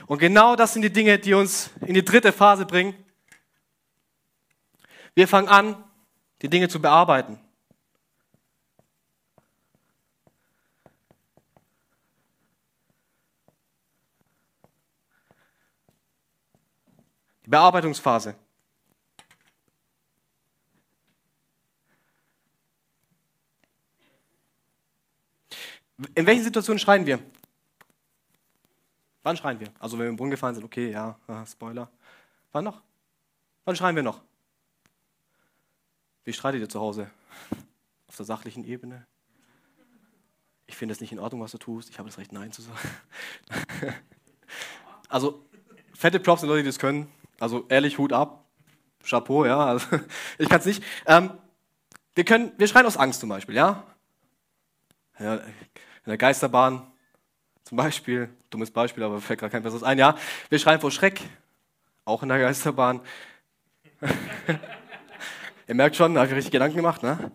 Und 0.06 0.18
genau 0.18 0.56
das 0.56 0.72
sind 0.72 0.82
die 0.82 0.92
Dinge, 0.92 1.18
die 1.18 1.34
uns 1.34 1.70
in 1.86 1.94
die 1.94 2.04
dritte 2.04 2.32
Phase 2.32 2.64
bringen. 2.64 2.94
Wir 5.14 5.26
fangen 5.26 5.48
an, 5.48 5.82
die 6.42 6.48
Dinge 6.48 6.68
zu 6.68 6.80
bearbeiten. 6.80 7.40
Die 17.46 17.50
Bearbeitungsphase. 17.50 18.34
In 26.14 26.26
welchen 26.26 26.42
Situationen 26.42 26.80
schreien 26.80 27.06
wir? 27.06 27.20
Wann 29.22 29.36
schreien 29.36 29.60
wir? 29.60 29.72
Also 29.78 29.96
wenn 29.96 30.06
wir 30.06 30.10
im 30.10 30.16
Brunnen 30.16 30.32
gefallen 30.32 30.56
sind, 30.56 30.64
okay, 30.64 30.90
ja, 30.90 31.16
Spoiler. 31.46 31.88
Wann 32.50 32.64
noch? 32.64 32.82
Wann 33.64 33.76
schreien 33.76 33.94
wir 33.94 34.02
noch? 34.02 34.20
Wie 36.24 36.32
streitet 36.32 36.60
ihr 36.60 36.68
zu 36.68 36.80
Hause? 36.80 37.08
Auf 38.08 38.16
der 38.16 38.26
sachlichen 38.26 38.64
Ebene? 38.64 39.06
Ich 40.66 40.76
finde 40.76 40.94
es 40.94 41.00
nicht 41.00 41.12
in 41.12 41.20
Ordnung, 41.20 41.42
was 41.42 41.52
du 41.52 41.58
tust. 41.58 41.90
Ich 41.90 41.98
habe 42.00 42.08
das 42.08 42.18
Recht, 42.18 42.32
Nein 42.32 42.50
zu 42.50 42.62
sagen. 42.62 42.78
also, 45.08 45.46
fette 45.94 46.18
Props 46.18 46.40
sind 46.40 46.50
Leute, 46.50 46.64
die 46.64 46.68
das 46.68 46.80
können. 46.80 47.08
Also, 47.38 47.66
ehrlich, 47.68 47.98
Hut 47.98 48.12
ab. 48.12 48.44
Chapeau, 49.04 49.44
ja. 49.44 49.58
Also, 49.58 49.86
ich 50.38 50.48
kann 50.48 50.60
es 50.60 50.66
nicht. 50.66 50.82
Ähm, 51.06 51.30
wir, 52.14 52.24
können, 52.24 52.52
wir 52.56 52.66
schreien 52.66 52.86
aus 52.86 52.96
Angst 52.96 53.20
zum 53.20 53.28
Beispiel, 53.28 53.54
ja? 53.54 53.84
ja? 55.18 55.34
In 55.36 56.10
der 56.10 56.18
Geisterbahn 56.18 56.90
zum 57.64 57.76
Beispiel, 57.76 58.28
dummes 58.48 58.70
Beispiel, 58.70 59.02
aber 59.02 59.20
fällt 59.20 59.40
gerade 59.40 59.50
kein 59.50 59.62
besseres 59.62 59.82
ein, 59.82 59.98
ja? 59.98 60.16
Wir 60.48 60.58
schreien 60.58 60.80
vor 60.80 60.90
Schreck, 60.90 61.20
auch 62.04 62.22
in 62.22 62.28
der 62.28 62.38
Geisterbahn. 62.38 63.00
Ihr 65.68 65.74
merkt 65.74 65.96
schon, 65.96 66.14
da 66.14 66.20
habe 66.20 66.30
ich 66.30 66.36
richtig 66.36 66.52
Gedanken 66.52 66.76
gemacht, 66.76 67.02
ne? 67.02 67.32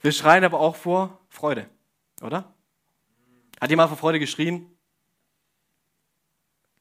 Wir 0.00 0.12
schreien 0.12 0.44
aber 0.44 0.60
auch 0.60 0.76
vor 0.76 1.18
Freude, 1.30 1.68
oder? 2.20 2.52
Hat 3.60 3.70
jemand 3.70 3.88
vor 3.88 3.96
Freude 3.96 4.20
geschrien? 4.20 4.70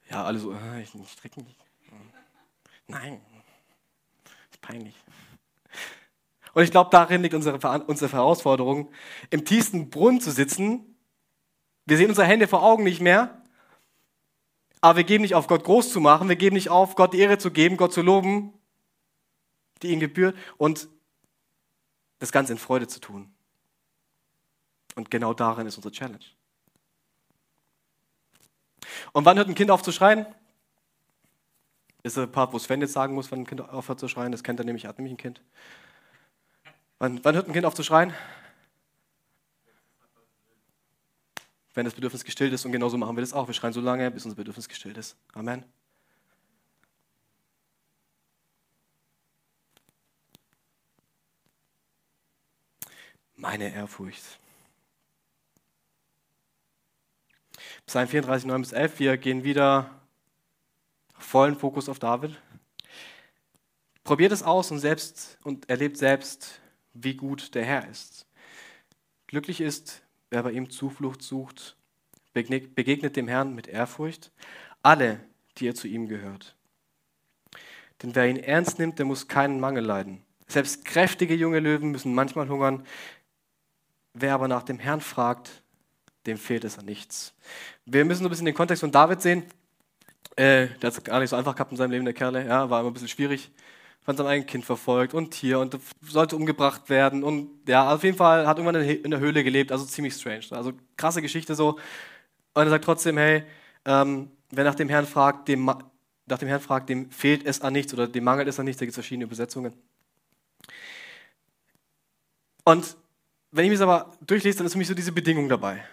Ja, 0.09 0.25
alle 0.25 0.37
so, 0.37 0.53
äh, 0.53 0.81
ich, 0.81 0.93
ich 0.93 1.37
nicht. 1.37 1.64
Nein, 2.87 3.21
ist 4.51 4.61
peinlich. 4.61 4.95
Und 6.53 6.63
ich 6.63 6.71
glaube, 6.71 6.89
darin 6.89 7.21
liegt 7.21 7.33
unsere, 7.33 7.57
unsere 7.87 8.11
Herausforderung, 8.11 8.91
im 9.29 9.43
tiefsten 9.43 9.89
Brunnen 9.89 10.21
zu 10.21 10.31
sitzen. 10.31 10.95
Wir 11.85 11.97
sehen 11.97 12.09
unsere 12.09 12.27
Hände 12.27 12.47
vor 12.47 12.63
Augen 12.63 12.83
nicht 12.83 13.01
mehr, 13.01 13.41
aber 14.81 14.97
wir 14.97 15.03
geben 15.03 15.23
nicht 15.23 15.35
auf, 15.35 15.47
Gott 15.47 15.63
groß 15.63 15.91
zu 15.91 15.99
machen. 15.99 16.29
Wir 16.29 16.35
geben 16.35 16.55
nicht 16.55 16.69
auf, 16.69 16.95
Gott 16.95 17.13
die 17.13 17.19
Ehre 17.19 17.37
zu 17.37 17.51
geben, 17.51 17.75
Gott 17.75 17.91
zu 17.91 18.01
loben, 18.01 18.53
die 19.81 19.87
ihm 19.91 19.99
gebührt 19.99 20.37
und 20.57 20.87
das 22.19 22.31
Ganze 22.31 22.53
in 22.53 22.59
Freude 22.59 22.87
zu 22.87 22.99
tun. 22.99 23.33
Und 24.95 25.11
genau 25.11 25.33
darin 25.33 25.67
ist 25.67 25.75
unsere 25.75 25.91
Challenge. 25.91 26.23
Und 29.11 29.25
wann 29.25 29.37
hört 29.37 29.49
ein 29.49 29.55
Kind 29.55 29.71
auf 29.71 29.81
zu 29.81 29.91
schreien? 29.91 30.25
Ist 32.05 32.17
der 32.17 32.27
Part, 32.27 32.53
wo 32.53 32.59
Sven 32.59 32.81
jetzt 32.81 32.93
sagen 32.93 33.15
muss, 33.15 33.31
wann 33.31 33.39
ein 33.39 33.47
Kind 33.47 33.61
aufhört 33.61 33.99
zu 33.99 34.07
schreien. 34.07 34.31
Das 34.31 34.43
kennt 34.43 34.59
er 34.59 34.63
nämlich, 34.63 34.83
er 34.83 34.89
hat 34.89 34.99
nämlich 34.99 35.15
ein 35.15 35.17
Kind. 35.17 35.41
Wann, 36.99 37.19
wann 37.25 37.33
hört 37.33 37.47
ein 37.47 37.53
Kind 37.53 37.65
auf 37.65 37.73
zu 37.73 37.81
schreien? 37.81 38.13
Wenn 41.73 41.83
das 41.83 41.95
Bedürfnis 41.95 42.23
gestillt 42.23 42.53
ist 42.53 42.63
und 42.63 42.71
genauso 42.71 42.95
machen 42.99 43.17
wir 43.17 43.21
das 43.21 43.33
auch. 43.33 43.47
Wir 43.47 43.55
schreien 43.55 43.73
so 43.73 43.81
lange, 43.81 44.11
bis 44.11 44.23
unser 44.23 44.35
Bedürfnis 44.35 44.69
gestillt 44.69 44.97
ist. 44.97 45.17
Amen. 45.33 45.65
Meine 53.35 53.73
Ehrfurcht. 53.73 54.21
Psalm 57.87 58.07
34, 58.07 58.45
9 58.45 58.61
bis 58.61 58.73
11. 58.73 58.99
Wir 58.99 59.17
gehen 59.17 59.43
wieder 59.43 59.89
vollen 61.17 61.55
Fokus 61.55 61.89
auf 61.89 61.99
David. 61.99 62.39
Probiert 64.03 64.31
es 64.31 64.43
aus 64.43 64.71
und, 64.71 64.79
selbst, 64.79 65.37
und 65.43 65.69
erlebt 65.69 65.97
selbst, 65.97 66.61
wie 66.93 67.15
gut 67.15 67.55
der 67.55 67.65
Herr 67.65 67.87
ist. 67.89 68.27
Glücklich 69.27 69.61
ist, 69.61 70.03
wer 70.29 70.43
bei 70.43 70.51
ihm 70.51 70.69
Zuflucht 70.69 71.21
sucht, 71.21 71.75
begegnet 72.33 73.15
dem 73.15 73.27
Herrn 73.27 73.55
mit 73.55 73.67
Ehrfurcht, 73.67 74.31
alle, 74.83 75.19
die 75.57 75.67
er 75.67 75.75
zu 75.75 75.87
ihm 75.87 76.07
gehört. 76.07 76.55
Denn 78.03 78.13
wer 78.13 78.27
ihn 78.27 78.37
ernst 78.37 78.77
nimmt, 78.77 78.99
der 78.99 79.05
muss 79.05 79.27
keinen 79.27 79.59
Mangel 79.59 79.83
leiden. 79.83 80.21
Selbst 80.47 80.85
kräftige 80.85 81.33
junge 81.33 81.59
Löwen 81.59 81.91
müssen 81.91 82.13
manchmal 82.13 82.49
hungern. 82.49 82.85
Wer 84.13 84.33
aber 84.33 84.47
nach 84.47 84.63
dem 84.63 84.79
Herrn 84.79 85.01
fragt, 85.01 85.63
dem 86.25 86.37
fehlt 86.37 86.63
es 86.63 86.77
an 86.77 86.85
nichts. 86.85 87.33
Wir 87.85 88.05
müssen 88.05 88.23
so 88.23 88.27
ein 88.27 88.29
bisschen 88.29 88.45
den 88.45 88.55
Kontext 88.55 88.81
von 88.81 88.91
David 88.91 89.21
sehen. 89.21 89.43
Äh, 90.35 90.67
der 90.81 90.87
hat 90.87 90.97
es 90.97 91.03
gar 91.03 91.19
nicht 91.19 91.29
so 91.29 91.35
einfach 91.35 91.55
gehabt 91.55 91.71
in 91.71 91.77
seinem 91.77 91.91
Leben, 91.91 92.05
der 92.05 92.13
Kerle. 92.13 92.45
Ja, 92.45 92.69
war 92.69 92.81
immer 92.81 92.89
ein 92.89 92.93
bisschen 92.93 93.07
schwierig. 93.07 93.51
Von 94.03 94.15
seinem 94.15 94.27
eigenen 94.27 94.47
Kind 94.47 94.65
verfolgt 94.65 95.13
und 95.13 95.33
hier 95.33 95.59
und 95.59 95.79
sollte 96.01 96.35
umgebracht 96.35 96.89
werden. 96.89 97.23
Und 97.23 97.49
ja, 97.67 97.93
auf 97.93 98.03
jeden 98.03 98.17
Fall 98.17 98.45
hat 98.45 98.57
irgendwann 98.57 98.83
in 98.83 99.09
der 99.09 99.19
Höhle 99.19 99.43
gelebt. 99.43 99.71
Also 99.71 99.85
ziemlich 99.85 100.13
strange. 100.13 100.45
Also 100.51 100.73
krasse 100.95 101.21
Geschichte 101.21 101.55
so. 101.55 101.79
Und 102.53 102.63
er 102.63 102.69
sagt 102.69 102.85
trotzdem, 102.85 103.17
hey, 103.17 103.43
ähm, 103.85 104.29
wer 104.51 104.63
nach 104.63 104.75
dem 104.75 104.89
Herrn 104.89 105.07
fragt, 105.07 105.47
dem, 105.47 105.65
nach 106.27 106.37
dem 106.37 106.47
Herrn 106.47 106.61
fragt, 106.61 106.89
dem 106.89 107.09
fehlt 107.09 107.45
es 107.45 107.61
an 107.61 107.73
nichts 107.73 107.93
oder 107.93 108.07
dem 108.07 108.23
mangelt 108.23 108.47
es 108.47 108.59
an 108.59 108.65
nichts. 108.65 108.79
Da 108.79 108.85
gibt 108.85 108.91
es 108.91 108.95
verschiedene 108.95 109.25
Übersetzungen. 109.25 109.73
Und 112.63 112.95
wenn 113.51 113.65
ich 113.65 113.69
mir 113.69 113.77
das 113.77 113.87
aber 113.87 114.11
durchlese, 114.21 114.57
dann 114.57 114.67
ist 114.67 114.73
für 114.73 114.77
mich 114.77 114.87
so 114.87 114.93
diese 114.93 115.11
Bedingung 115.11 115.47
dabei. 115.47 115.83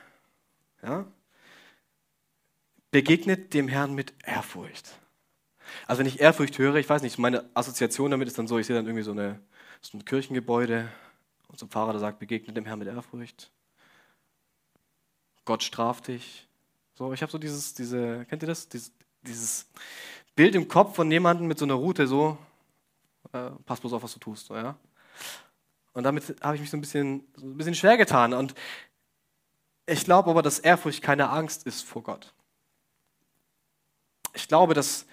Ja? 0.83 1.07
Begegnet 2.92 3.55
dem 3.55 3.66
Herrn 3.68 3.94
mit 3.94 4.14
Ehrfurcht. 4.24 5.00
Also 5.87 6.00
wenn 6.00 6.07
ich 6.07 6.20
Ehrfurcht 6.20 6.59
höre, 6.59 6.76
ich 6.76 6.88
weiß 6.88 7.02
nicht, 7.02 7.18
meine 7.18 7.48
Assoziation 7.55 8.11
damit 8.11 8.28
ist 8.28 8.38
dann 8.38 8.46
so, 8.46 8.59
ich 8.59 8.66
sehe 8.66 8.76
dann 8.76 8.87
irgendwie 8.87 9.02
so, 9.02 9.12
eine, 9.12 9.40
so 9.81 9.96
ein 9.96 10.05
Kirchengebäude 10.05 10.88
und 11.48 11.59
so 11.59 11.66
ein 11.66 11.70
Pfarrer, 11.70 11.92
der 11.92 12.00
sagt, 12.00 12.20
begegnet 12.20 12.57
dem 12.57 12.66
Herrn 12.66 12.78
mit 12.78 12.88
Ehrfurcht. 12.88 13.50
Gott 15.44 15.62
straft 15.62 16.09
dich. 16.09 16.46
So, 16.94 17.12
ich 17.12 17.22
habe 17.22 17.33
so 17.33 17.38
dieses, 17.38 17.74
diese, 17.74 18.26
kennt 18.26 18.42
ihr 18.42 18.48
das? 18.48 18.68
Dieses, 18.68 18.92
dieses, 19.22 19.66
Bild 20.35 20.55
im 20.55 20.68
Kopf 20.68 20.96
von 20.96 21.11
jemandem 21.11 21.46
mit 21.46 21.59
so 21.59 21.64
einer 21.64 21.74
Route, 21.74 22.07
so, 22.07 22.38
äh, 23.33 23.50
pass 23.66 23.81
bloß 23.81 23.92
auf, 23.94 24.02
was 24.02 24.14
du 24.14 24.18
tust. 24.18 24.46
So, 24.46 24.55
ja? 24.55 24.76
Und 25.92 26.05
damit 26.05 26.37
habe 26.42 26.57
ich 26.57 26.61
mich 26.61 26.70
so 26.70 26.76
ein 26.76 26.81
bisschen, 26.81 27.26
so 27.37 27.46
ein 27.46 27.57
bisschen 27.57 27.74
schwer 27.74 27.96
getan. 27.96 28.33
Und 28.33 28.55
ich 29.87 30.05
glaube 30.05 30.31
aber, 30.31 30.42
dass 30.42 30.59
Ehrfurcht 30.59 31.02
keine 31.02 31.28
Angst 31.31 31.66
ist 31.66 31.83
vor 31.83 32.02
Gott. 32.02 32.33
Ich 34.35 34.49
glaube, 34.49 34.75
dass 34.75 35.07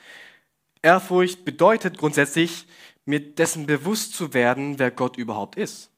Ehrfurcht 0.82 1.45
bedeutet 1.45 1.97
grundsätzlich, 1.97 2.67
mir 3.05 3.19
dessen 3.19 3.65
bewusst 3.65 4.13
zu 4.13 4.34
werden, 4.34 4.79
wer 4.79 4.91
Gott 4.91 5.17
überhaupt 5.17 5.55
ist. 5.55 5.91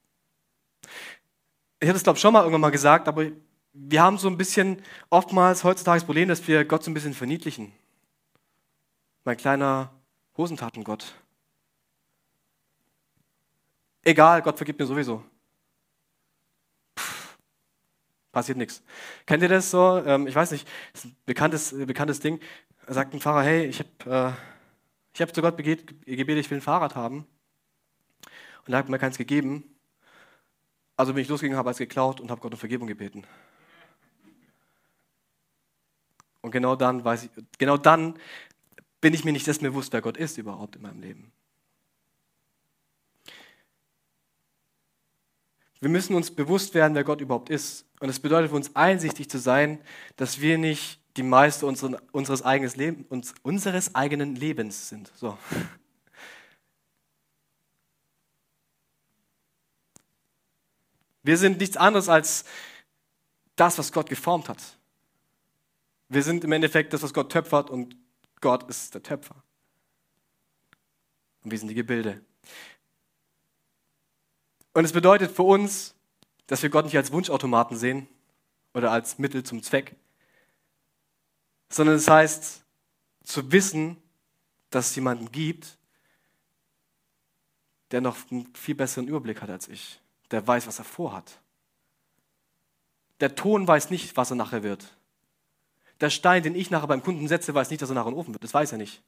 Ich 1.79 1.87
habe 1.87 1.97
es, 1.97 2.03
glaube 2.03 2.17
ich, 2.17 2.21
schon 2.21 2.33
mal 2.33 2.41
irgendwann 2.41 2.61
mal 2.61 2.71
gesagt, 2.71 3.07
aber 3.07 3.27
wir 3.73 4.01
haben 4.01 4.17
so 4.17 4.27
ein 4.27 4.37
bisschen 4.37 4.81
oftmals 5.09 5.63
heutzutage 5.63 5.99
das 5.99 6.05
Problem, 6.05 6.29
dass 6.29 6.47
wir 6.47 6.65
Gott 6.65 6.83
so 6.83 6.91
ein 6.91 6.93
bisschen 6.93 7.13
verniedlichen. 7.13 7.71
Mein 9.23 9.37
kleiner 9.37 9.91
Hosentatengott. 10.37 11.13
Egal, 14.03 14.41
Gott 14.41 14.57
vergibt 14.57 14.79
mir 14.79 14.85
sowieso. 14.85 15.23
Pff, 16.97 17.37
passiert 18.31 18.57
nichts. 18.57 18.81
Kennt 19.25 19.43
ihr 19.43 19.49
das 19.49 19.69
so? 19.69 20.01
Ähm, 20.05 20.27
ich 20.27 20.35
weiß 20.35 20.51
nicht, 20.51 20.67
das 20.93 21.05
ist 21.05 21.11
ein 21.11 21.15
bekanntes, 21.25 21.75
bekanntes 21.85 22.19
Ding. 22.19 22.39
Sagt 22.93 23.13
ein 23.13 23.21
Pfarrer, 23.21 23.43
hey, 23.43 23.67
ich 23.67 23.79
habe 23.79 24.35
äh, 25.15 25.21
hab 25.21 25.33
zu 25.33 25.41
Gott 25.41 25.55
gebetet, 25.55 25.95
ich 26.05 26.27
will 26.27 26.37
ein 26.37 26.61
Fahrrad 26.61 26.93
haben. 26.93 27.25
Und 28.67 28.73
er 28.73 28.79
hat 28.79 28.89
mir 28.89 28.99
keins 28.99 29.17
gegeben. 29.17 29.63
Also 30.97 31.13
bin 31.13 31.21
ich 31.21 31.29
losgegangen, 31.29 31.57
habe 31.57 31.69
es 31.69 31.77
geklaut 31.77 32.19
und 32.19 32.29
habe 32.29 32.41
Gott 32.41 32.51
um 32.51 32.59
Vergebung 32.59 32.89
gebeten. 32.89 33.23
Und 36.41 36.51
genau 36.51 36.75
dann 36.75 37.05
weiß 37.05 37.23
ich, 37.23 37.31
genau 37.57 37.77
dann 37.77 38.19
bin 38.99 39.13
ich 39.13 39.23
mir 39.23 39.31
nicht 39.31 39.47
dessen 39.47 39.63
bewusst, 39.63 39.93
wer 39.93 40.01
Gott 40.01 40.17
ist 40.17 40.37
überhaupt 40.37 40.75
in 40.75 40.81
meinem 40.81 40.99
Leben. 40.99 41.31
Wir 45.79 45.89
müssen 45.89 46.13
uns 46.13 46.29
bewusst 46.29 46.73
werden, 46.73 46.93
wer 46.93 47.05
Gott 47.05 47.21
überhaupt 47.21 47.49
ist. 47.49 47.85
Und 48.01 48.09
es 48.09 48.19
bedeutet 48.19 48.49
für 48.49 48.57
uns 48.57 48.75
einsichtig 48.75 49.29
zu 49.29 49.39
sein, 49.39 49.79
dass 50.17 50.41
wir 50.41 50.57
nicht 50.57 51.00
die 51.21 51.27
Meister 51.27 51.67
unseres, 51.67 52.41
eigenes 52.41 52.75
Leben, 52.75 53.05
unseres 53.43 53.93
eigenen 53.93 54.35
Lebens 54.35 54.89
sind. 54.89 55.11
So. 55.15 55.37
Wir 61.23 61.37
sind 61.37 61.59
nichts 61.59 61.77
anderes 61.77 62.09
als 62.09 62.43
das, 63.55 63.77
was 63.77 63.91
Gott 63.91 64.09
geformt 64.09 64.49
hat. 64.49 64.79
Wir 66.09 66.23
sind 66.23 66.43
im 66.43 66.51
Endeffekt 66.51 66.91
das, 66.93 67.03
was 67.03 67.13
Gott 67.13 67.31
töpfert 67.31 67.69
und 67.69 67.95
Gott 68.41 68.67
ist 68.67 68.95
der 68.95 69.03
Töpfer. 69.03 69.35
Und 71.43 71.51
wir 71.51 71.59
sind 71.59 71.67
die 71.67 71.75
Gebilde. 71.75 72.21
Und 74.73 74.85
es 74.85 74.91
bedeutet 74.91 75.31
für 75.31 75.43
uns, 75.43 75.93
dass 76.47 76.63
wir 76.63 76.71
Gott 76.71 76.85
nicht 76.85 76.97
als 76.97 77.11
Wunschautomaten 77.11 77.77
sehen 77.77 78.07
oder 78.73 78.91
als 78.91 79.19
Mittel 79.19 79.43
zum 79.43 79.61
Zweck, 79.61 79.95
sondern 81.71 81.95
es 81.95 82.07
heißt 82.07 82.63
zu 83.23 83.51
wissen, 83.51 83.97
dass 84.69 84.89
es 84.89 84.95
jemanden 84.95 85.31
gibt, 85.31 85.77
der 87.91 88.01
noch 88.01 88.17
einen 88.29 88.53
viel 88.55 88.75
besseren 88.75 89.07
Überblick 89.07 89.41
hat 89.41 89.49
als 89.49 89.67
ich, 89.67 89.99
der 90.31 90.45
weiß, 90.45 90.67
was 90.67 90.79
er 90.79 90.85
vorhat. 90.85 91.39
Der 93.19 93.35
Ton 93.35 93.67
weiß 93.67 93.89
nicht, 93.89 94.15
was 94.17 94.31
er 94.31 94.35
nachher 94.35 94.63
wird. 94.63 94.95
Der 95.99 96.09
Stein, 96.09 96.41
den 96.41 96.55
ich 96.55 96.71
nachher 96.71 96.87
beim 96.87 97.03
Kunden 97.03 97.27
setze, 97.27 97.53
weiß 97.53 97.69
nicht, 97.69 97.81
dass 97.81 97.89
er 97.89 97.95
nachher 97.95 98.07
ein 98.07 98.15
Ofen 98.15 98.33
wird. 98.33 98.43
Das 98.43 98.53
weiß 98.53 98.71
er 98.71 98.77
nicht. 98.77 99.03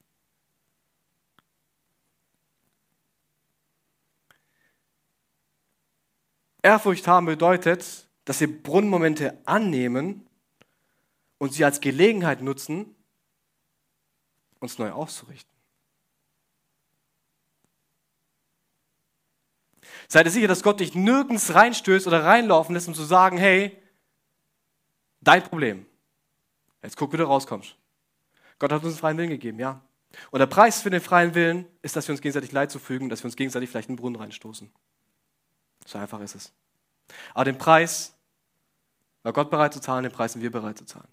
Ehrfurcht 6.62 7.06
haben 7.06 7.26
bedeutet, 7.26 8.08
dass 8.24 8.40
wir 8.40 8.62
Brunnenmomente 8.62 9.36
annehmen 9.44 10.26
und 11.38 11.52
sie 11.52 11.64
als 11.64 11.80
Gelegenheit 11.80 12.42
nutzen, 12.42 12.94
uns 14.60 14.78
neu 14.78 14.90
auszurichten. 14.90 15.52
Seid 20.08 20.26
ihr 20.26 20.32
sicher, 20.32 20.48
dass 20.48 20.62
Gott 20.62 20.80
dich 20.80 20.94
nirgends 20.94 21.54
reinstößt 21.54 22.06
oder 22.06 22.24
reinlaufen 22.24 22.74
lässt, 22.74 22.88
um 22.88 22.94
zu 22.94 23.04
sagen, 23.04 23.38
hey, 23.38 23.76
dein 25.20 25.42
Problem. 25.42 25.86
Jetzt 26.82 26.96
guck, 26.96 27.12
wie 27.12 27.16
du 27.16 27.24
rauskommst. 27.24 27.76
Gott 28.58 28.72
hat 28.72 28.82
uns 28.82 28.92
einen 28.92 28.98
freien 28.98 29.18
Willen 29.18 29.30
gegeben, 29.30 29.58
ja. 29.58 29.80
Und 30.30 30.38
der 30.38 30.46
Preis 30.46 30.80
für 30.80 30.90
den 30.90 31.00
freien 31.00 31.34
Willen 31.34 31.66
ist, 31.82 31.96
dass 31.96 32.06
wir 32.06 32.12
uns 32.12 32.20
gegenseitig 32.20 32.52
Leid 32.52 32.70
zufügen, 32.70 33.08
dass 33.08 33.22
wir 33.22 33.26
uns 33.26 33.36
gegenseitig 33.36 33.70
vielleicht 33.70 33.88
in 33.88 33.96
den 33.96 34.00
Brunnen 34.00 34.20
reinstoßen. 34.20 34.70
So 35.86 35.98
einfach 35.98 36.20
ist 36.20 36.34
es. 36.34 36.52
Aber 37.32 37.44
den 37.44 37.58
Preis 37.58 38.14
war 39.22 39.32
Gott 39.32 39.50
bereit 39.50 39.72
zu 39.72 39.80
zahlen, 39.80 40.04
den 40.04 40.12
Preis 40.12 40.32
sind 40.32 40.42
wir 40.42 40.50
bereit 40.50 40.78
zu 40.78 40.84
zahlen. 40.84 41.08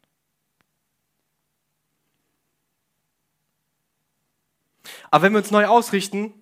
Aber 5.12 5.24
wenn 5.24 5.34
wir 5.34 5.40
uns 5.40 5.52
neu 5.52 5.66
ausrichten, 5.66 6.34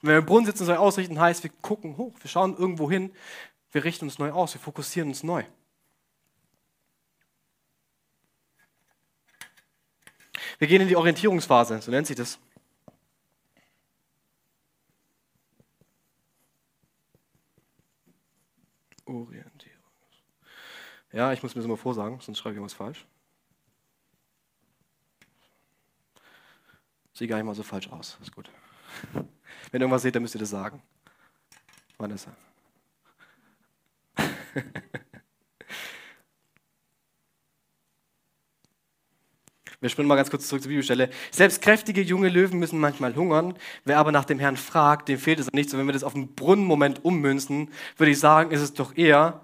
wenn 0.00 0.10
wir 0.10 0.18
im 0.18 0.26
Brunnen 0.26 0.46
sitzen, 0.46 0.66
neu 0.66 0.76
ausrichten, 0.76 1.18
heißt, 1.18 1.42
wir 1.42 1.50
gucken 1.60 1.96
hoch, 1.96 2.14
wir 2.20 2.30
schauen 2.30 2.56
irgendwo 2.56 2.90
hin, 2.90 3.12
wir 3.72 3.84
richten 3.84 4.06
uns 4.06 4.18
neu 4.18 4.30
aus, 4.30 4.54
wir 4.54 4.60
fokussieren 4.60 5.08
uns 5.08 5.24
neu. 5.24 5.44
Wir 10.58 10.68
gehen 10.68 10.80
in 10.80 10.88
die 10.88 10.96
Orientierungsphase, 10.96 11.82
so 11.82 11.90
nennt 11.90 12.06
sich 12.06 12.16
das. 12.16 12.38
Orientierung. 19.04 19.82
Ja, 21.12 21.32
ich 21.32 21.42
muss 21.42 21.54
mir 21.54 21.60
das 21.60 21.68
mal 21.68 21.76
vorsagen, 21.76 22.20
sonst 22.20 22.38
schreibe 22.38 22.56
ich 22.56 22.62
was 22.62 22.72
falsch. 22.72 23.06
Sieht 27.16 27.30
gar 27.30 27.36
nicht 27.36 27.46
mal 27.46 27.54
so 27.54 27.62
falsch 27.62 27.88
aus. 27.88 28.18
Ist 28.20 28.34
gut. 28.34 28.50
Wenn 29.14 29.24
ihr 29.72 29.80
irgendwas 29.80 30.02
seht, 30.02 30.14
dann 30.14 30.20
müsst 30.20 30.34
ihr 30.34 30.38
das 30.38 30.50
sagen. 30.50 30.82
Vanessa. 31.96 32.30
Wir 39.80 39.88
springen 39.88 40.08
mal 40.08 40.16
ganz 40.16 40.28
kurz 40.28 40.46
zurück 40.46 40.60
zur 40.60 40.68
Bibelstelle. 40.68 41.08
Selbst 41.30 41.62
kräftige 41.62 42.02
junge 42.02 42.28
Löwen 42.28 42.58
müssen 42.58 42.78
manchmal 42.78 43.16
hungern. 43.16 43.54
Wer 43.86 43.96
aber 43.98 44.12
nach 44.12 44.26
dem 44.26 44.38
Herrn 44.38 44.58
fragt, 44.58 45.08
dem 45.08 45.18
fehlt 45.18 45.40
es 45.40 45.50
nichts. 45.52 45.72
Und 45.72 45.80
wenn 45.80 45.86
wir 45.86 45.94
das 45.94 46.04
auf 46.04 46.14
einen 46.14 46.34
Brunnenmoment 46.34 47.02
ummünzen, 47.02 47.70
würde 47.96 48.12
ich 48.12 48.18
sagen, 48.18 48.50
ist 48.50 48.60
es 48.60 48.74
doch 48.74 48.94
eher, 48.94 49.40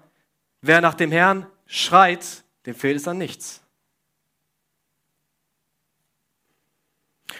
wer 0.61 0.79
nach 0.79 0.93
dem 0.93 1.11
Herrn 1.11 1.47
schreit, 1.65 2.43
dem 2.67 2.75
fehlt 2.75 2.97
es 2.97 3.07
an 3.07 3.17
nichts. 3.17 3.62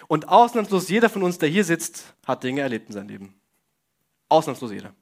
Und 0.08 0.29
ausnahmslos 0.29 0.89
jeder 0.89 1.10
von 1.10 1.23
uns, 1.23 1.38
der 1.38 1.49
hier 1.49 1.63
sitzt, 1.63 2.13
hat 2.25 2.43
Dinge 2.43 2.62
erlebt 2.62 2.88
in 2.88 2.93
seinem 2.93 3.10
Leben. 3.10 3.36
Ausnahmslos 4.29 4.71
jeder. 4.71 4.93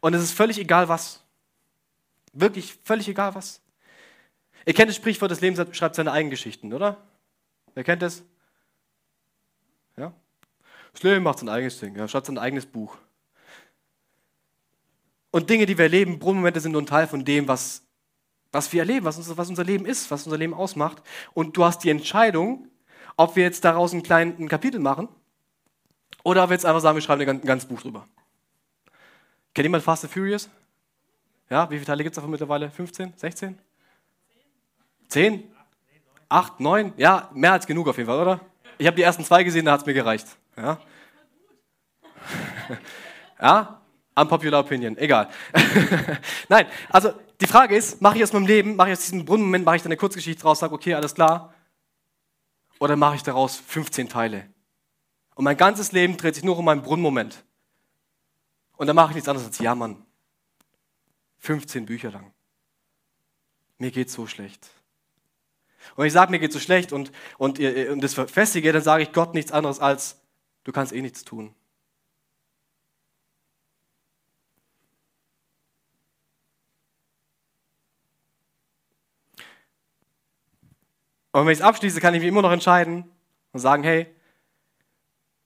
Und 0.00 0.14
es 0.14 0.22
ist 0.22 0.32
völlig 0.32 0.58
egal 0.58 0.88
was. 0.88 1.22
Wirklich 2.32 2.78
völlig 2.84 3.08
egal 3.08 3.34
was. 3.34 3.60
Ihr 4.66 4.74
kennt 4.74 4.88
das 4.88 4.96
Sprichwort, 4.96 5.30
das 5.30 5.40
Leben 5.40 5.56
schreibt 5.74 5.94
seine 5.94 6.12
eigenen 6.12 6.30
Geschichten, 6.30 6.72
oder? 6.72 6.96
Wer 7.74 7.84
kennt 7.84 8.02
das? 8.02 8.22
Ja? 9.96 10.12
Das 10.92 11.02
Leben 11.02 11.22
macht 11.22 11.38
sein 11.38 11.48
eigenes 11.48 11.78
Ding, 11.78 11.96
ja, 11.96 12.06
schreibt 12.08 12.26
sein 12.26 12.38
eigenes 12.38 12.66
Buch. 12.66 12.96
Und 15.30 15.48
Dinge, 15.48 15.66
die 15.66 15.78
wir 15.78 15.84
erleben, 15.84 16.18
Brunnenmomente 16.18 16.60
sind 16.60 16.72
nur 16.72 16.82
ein 16.82 16.86
Teil 16.86 17.06
von 17.06 17.24
dem, 17.24 17.46
was, 17.48 17.82
was 18.52 18.72
wir 18.72 18.80
erleben, 18.80 19.06
was, 19.06 19.16
uns, 19.16 19.36
was 19.36 19.48
unser 19.48 19.64
Leben 19.64 19.86
ist, 19.86 20.10
was 20.10 20.24
unser 20.26 20.38
Leben 20.38 20.54
ausmacht. 20.54 21.02
Und 21.34 21.56
du 21.56 21.64
hast 21.64 21.84
die 21.84 21.90
Entscheidung, 21.90 22.68
ob 23.16 23.36
wir 23.36 23.44
jetzt 23.44 23.64
daraus 23.64 23.92
ein 23.92 24.02
kleines 24.02 24.48
Kapitel 24.48 24.80
machen 24.80 25.08
oder 26.22 26.42
ob 26.42 26.50
wir 26.50 26.54
jetzt 26.54 26.66
einfach 26.66 26.80
sagen, 26.80 26.96
wir 26.96 27.02
schreiben 27.02 27.28
ein 27.28 27.40
ganzes 27.42 27.68
Buch 27.68 27.80
drüber. 27.80 28.06
Kennt 29.54 29.64
jemand 29.64 29.84
Fast 29.84 30.04
and 30.04 30.12
Furious? 30.12 30.48
Ja, 31.48 31.68
wie 31.70 31.74
viele 31.74 31.86
Teile 31.86 32.02
gibt 32.02 32.12
es 32.12 32.16
davon 32.16 32.30
mittlerweile? 32.30 32.70
15? 32.70 33.14
16? 33.16 33.58
Zehn? 35.08 35.52
Acht, 36.28 36.60
neun? 36.60 36.92
Ja, 36.96 37.28
mehr 37.34 37.52
als 37.52 37.66
genug 37.66 37.88
auf 37.88 37.96
jeden 37.96 38.08
Fall, 38.08 38.20
oder? 38.20 38.40
Ich 38.78 38.86
habe 38.86 38.96
die 38.96 39.02
ersten 39.02 39.24
zwei 39.24 39.42
gesehen, 39.42 39.64
da 39.64 39.72
hat 39.72 39.80
es 39.80 39.86
mir 39.86 39.94
gereicht. 39.94 40.26
Ja? 40.56 40.80
ja? 43.40 43.79
Unpopular 44.20 44.60
Opinion, 44.60 44.96
egal. 44.98 45.30
Nein, 46.48 46.66
also 46.88 47.12
die 47.40 47.46
Frage 47.46 47.76
ist, 47.76 48.02
mache 48.02 48.18
ich 48.18 48.22
aus 48.22 48.32
meinem 48.32 48.46
Leben, 48.46 48.76
mache 48.76 48.90
ich 48.90 48.98
aus 48.98 49.04
diesem 49.04 49.24
Brunnenmoment, 49.24 49.64
mache 49.64 49.76
ich 49.76 49.82
dann 49.82 49.90
eine 49.90 49.96
Kurzgeschichte 49.96 50.42
draus, 50.42 50.58
sage, 50.58 50.74
okay, 50.74 50.94
alles 50.94 51.14
klar. 51.14 51.54
Oder 52.78 52.96
mache 52.96 53.16
ich 53.16 53.22
daraus 53.22 53.56
15 53.56 54.08
Teile? 54.08 54.48
Und 55.34 55.44
mein 55.44 55.56
ganzes 55.56 55.92
Leben 55.92 56.16
dreht 56.16 56.34
sich 56.34 56.44
nur 56.44 56.58
um 56.58 56.64
meinen 56.64 56.82
Brunnenmoment. 56.82 57.44
Und 58.76 58.86
dann 58.86 58.96
mache 58.96 59.10
ich 59.10 59.14
nichts 59.14 59.28
anderes 59.28 59.46
als 59.46 59.58
jammern. 59.58 60.04
15 61.38 61.86
Bücher 61.86 62.10
lang. 62.10 62.32
Mir 63.78 63.90
geht 63.90 64.10
so 64.10 64.26
schlecht. 64.26 64.68
Und 65.96 66.06
ich 66.06 66.12
sage, 66.12 66.30
mir 66.30 66.38
geht 66.38 66.52
so 66.52 66.60
schlecht 66.60 66.92
und, 66.92 67.10
und, 67.38 67.58
und 67.58 68.00
das 68.02 68.14
verfestige, 68.14 68.72
dann 68.72 68.82
sage 68.82 69.02
ich 69.02 69.12
Gott 69.12 69.34
nichts 69.34 69.52
anderes 69.52 69.80
als, 69.80 70.20
du 70.64 70.72
kannst 70.72 70.92
eh 70.92 71.00
nichts 71.00 71.24
tun. 71.24 71.54
Und 81.32 81.46
wenn 81.46 81.52
ich 81.52 81.58
es 81.58 81.64
abschließe, 81.64 82.00
kann 82.00 82.14
ich 82.14 82.20
mich 82.20 82.28
immer 82.28 82.42
noch 82.42 82.52
entscheiden 82.52 83.10
und 83.52 83.60
sagen, 83.60 83.82
hey, 83.82 84.12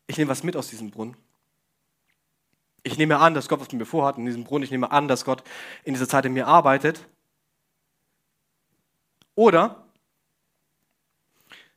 ich 0.06 0.16
nehme 0.16 0.30
was 0.30 0.42
mit 0.42 0.56
aus 0.56 0.68
diesem 0.68 0.90
Brunnen. 0.90 1.16
Ich 2.82 2.98
nehme 2.98 3.18
an, 3.18 3.34
dass 3.34 3.48
Gott 3.48 3.60
was 3.60 3.72
mit 3.72 3.80
mir 3.80 3.86
vorhat 3.86 4.18
in 4.18 4.26
diesem 4.26 4.44
Brunnen. 4.44 4.64
Ich 4.64 4.70
nehme 4.70 4.90
an, 4.90 5.08
dass 5.08 5.24
Gott 5.24 5.42
in 5.84 5.94
dieser 5.94 6.08
Zeit 6.08 6.26
in 6.26 6.34
mir 6.34 6.46
arbeitet. 6.46 7.06
Oder 9.34 9.86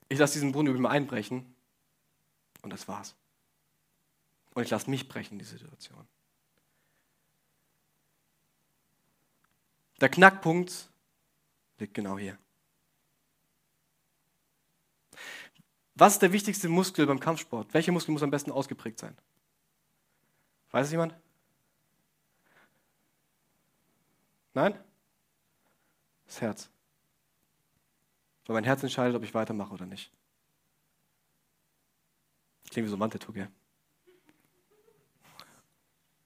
ich 0.09 0.19
lasse 0.19 0.33
diesen 0.33 0.51
Brunnen 0.51 0.71
über 0.71 0.81
mir 0.81 0.89
einbrechen 0.89 1.55
und 2.61 2.71
das 2.71 2.87
war's. 2.87 3.15
Und 4.53 4.63
ich 4.63 4.69
lasse 4.69 4.89
mich 4.89 5.07
brechen, 5.07 5.39
die 5.39 5.45
Situation. 5.45 6.07
Der 9.99 10.09
Knackpunkt 10.09 10.89
liegt 11.79 11.93
genau 11.93 12.17
hier. 12.17 12.37
Was 15.99 16.13
ist 16.13 16.21
der 16.21 16.31
wichtigste 16.31 16.69
Muskel 16.69 17.07
beim 17.07 17.19
Kampfsport? 17.19 17.73
Welcher 17.73 17.91
Muskel 17.91 18.11
muss 18.11 18.21
am 18.21 18.29
besten 18.29 18.51
ausgeprägt 18.51 18.99
sein? 18.99 19.17
Weiß 20.69 20.85
es 20.85 20.91
jemand? 20.91 21.15
Nein? 24.53 24.79
Das 26.27 26.39
Herz. 26.39 26.69
Weil 28.45 28.53
mein 28.53 28.63
Herz 28.63 28.83
entscheidet, 28.83 29.15
ob 29.15 29.23
ich 29.23 29.33
weitermache 29.33 29.73
oder 29.73 29.87
nicht. 29.87 30.11
Klingt 32.69 32.85
wie 32.85 32.91
so 32.91 32.97
Manteltuch, 32.97 33.33
gell? 33.33 33.49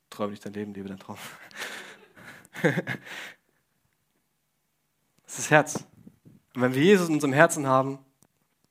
Träume 0.10 0.32
nicht 0.32 0.46
dein 0.46 0.52
Leben, 0.52 0.74
lebe 0.74 0.90
dein 0.90 1.00
Traum. 1.00 1.18
das 2.62 2.74
ist 5.28 5.38
das 5.38 5.50
Herz. 5.50 5.88
Und 6.56 6.62
wenn 6.62 6.74
wir 6.74 6.84
Jesus 6.84 7.08
in 7.08 7.14
unserem 7.16 7.32
Herzen 7.32 7.68
haben, 7.68 8.00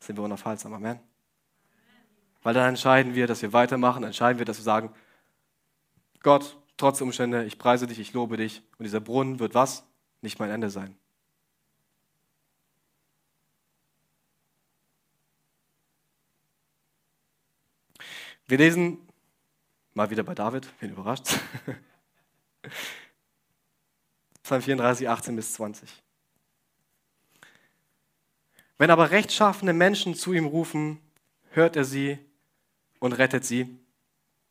sind 0.00 0.16
wir 0.16 0.24
unaufhaltsam. 0.24 0.72
Amen. 0.74 0.98
Weil 2.42 2.54
dann 2.54 2.70
entscheiden 2.70 3.14
wir, 3.14 3.26
dass 3.26 3.42
wir 3.42 3.52
weitermachen, 3.52 4.02
entscheiden 4.02 4.38
wir, 4.38 4.46
dass 4.46 4.58
wir 4.58 4.64
sagen, 4.64 4.92
Gott, 6.22 6.58
trotz 6.76 6.98
der 6.98 7.06
Umstände, 7.06 7.44
ich 7.44 7.58
preise 7.58 7.86
dich, 7.86 7.98
ich 7.98 8.12
lobe 8.12 8.36
dich. 8.36 8.62
Und 8.78 8.84
dieser 8.84 9.00
Brunnen 9.00 9.38
wird 9.38 9.54
was? 9.54 9.84
Nicht 10.22 10.38
mein 10.38 10.50
Ende 10.50 10.70
sein. 10.70 10.96
Wir 18.46 18.58
lesen 18.58 18.98
mal 19.94 20.10
wieder 20.10 20.24
bei 20.24 20.34
David, 20.34 20.68
wen 20.80 20.90
überrascht. 20.90 21.24
Psalm 24.42 24.62
34, 24.62 25.08
18 25.08 25.36
bis 25.36 25.52
20. 25.52 26.02
Wenn 28.80 28.90
aber 28.90 29.10
rechtschaffene 29.10 29.74
Menschen 29.74 30.14
zu 30.14 30.32
ihm 30.32 30.46
rufen, 30.46 31.00
hört 31.50 31.76
er 31.76 31.84
sie 31.84 32.16
und 32.98 33.12
rettet 33.12 33.44
sie 33.44 33.78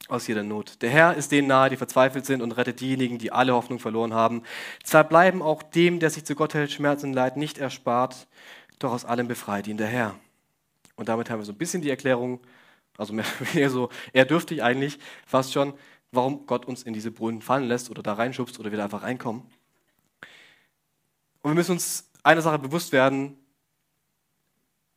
aus 0.07 0.27
jeder 0.27 0.43
Not. 0.43 0.83
Der 0.83 0.91
Herr 0.91 1.15
ist 1.15 1.31
denen 1.31 1.47
nahe, 1.47 1.71
die 1.71 1.77
verzweifelt 1.77 2.27
sind 2.27 2.43
und 2.43 2.51
rettet 2.51 2.79
diejenigen, 2.79 3.17
die 3.17 3.31
alle 3.31 3.55
Hoffnung 3.55 3.79
verloren 3.79 4.13
haben. 4.13 4.43
Zwar 4.83 5.03
bleiben 5.03 5.41
auch 5.41 5.63
dem, 5.63 5.99
der 5.99 6.11
sich 6.11 6.25
zu 6.25 6.35
Gott 6.35 6.53
hält, 6.53 6.71
Schmerz 6.71 7.03
und 7.03 7.13
Leid 7.13 7.37
nicht 7.37 7.57
erspart, 7.57 8.27
doch 8.77 8.91
aus 8.91 9.03
allem 9.03 9.27
befreit 9.27 9.65
ihn 9.65 9.77
der 9.77 9.87
Herr. 9.87 10.13
Und 10.95 11.09
damit 11.09 11.31
haben 11.31 11.39
wir 11.39 11.45
so 11.45 11.51
ein 11.51 11.57
bisschen 11.57 11.81
die 11.81 11.89
Erklärung 11.89 12.39
also 12.99 13.13
mehr 13.13 13.25
oder 13.55 13.69
so 13.71 13.89
eher 14.13 14.25
dürftig 14.25 14.61
eigentlich, 14.61 14.99
fast 15.25 15.53
schon, 15.53 15.73
warum 16.11 16.45
Gott 16.45 16.65
uns 16.65 16.83
in 16.83 16.93
diese 16.93 17.09
Brunnen 17.09 17.41
fallen 17.41 17.67
lässt 17.67 17.89
oder 17.89 18.03
da 18.03 18.13
reinschubst 18.13 18.59
oder 18.59 18.69
wir 18.69 18.77
da 18.77 18.83
einfach 18.83 19.01
reinkommen. 19.01 19.41
Und 21.41 21.49
wir 21.49 21.55
müssen 21.55 21.71
uns 21.71 22.11
einer 22.21 22.43
Sache 22.43 22.59
bewusst 22.59 22.91
werden. 22.91 23.35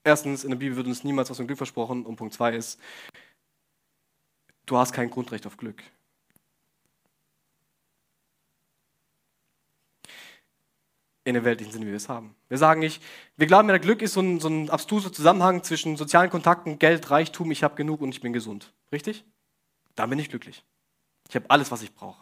Erstens, 0.04 0.44
in 0.44 0.50
der 0.50 0.58
Bibel 0.58 0.76
wird 0.76 0.86
uns 0.86 1.04
niemals 1.04 1.30
aus 1.30 1.36
dem 1.36 1.46
Glück 1.46 1.58
versprochen. 1.58 2.04
Und 2.04 2.16
Punkt 2.16 2.34
zwei 2.34 2.54
ist, 2.54 2.80
du 4.66 4.76
hast 4.76 4.92
kein 4.92 5.10
Grundrecht 5.10 5.46
auf 5.46 5.56
Glück. 5.56 5.82
in 11.24 11.34
der 11.34 11.44
weltlichen 11.44 11.72
Sinne, 11.72 11.86
wie 11.86 11.90
wir 11.90 11.96
es 11.96 12.08
haben. 12.08 12.34
Wir 12.48 12.58
sagen 12.58 12.80
nicht, 12.80 13.02
wir 13.36 13.46
glauben 13.46 13.68
ja, 13.68 13.78
Glück 13.78 14.02
ist 14.02 14.14
so 14.14 14.20
ein, 14.20 14.40
so 14.40 14.48
ein 14.48 14.70
abstruser 14.70 15.12
Zusammenhang 15.12 15.62
zwischen 15.62 15.96
sozialen 15.96 16.30
Kontakten, 16.30 16.78
Geld, 16.78 17.10
Reichtum, 17.10 17.50
ich 17.50 17.62
habe 17.62 17.76
genug 17.76 18.00
und 18.00 18.10
ich 18.10 18.20
bin 18.20 18.32
gesund. 18.32 18.72
Richtig? 18.90 19.24
Dann 19.94 20.10
bin 20.10 20.18
ich 20.18 20.30
glücklich. 20.30 20.64
Ich 21.28 21.36
habe 21.36 21.48
alles, 21.48 21.70
was 21.70 21.82
ich 21.82 21.94
brauche. 21.94 22.20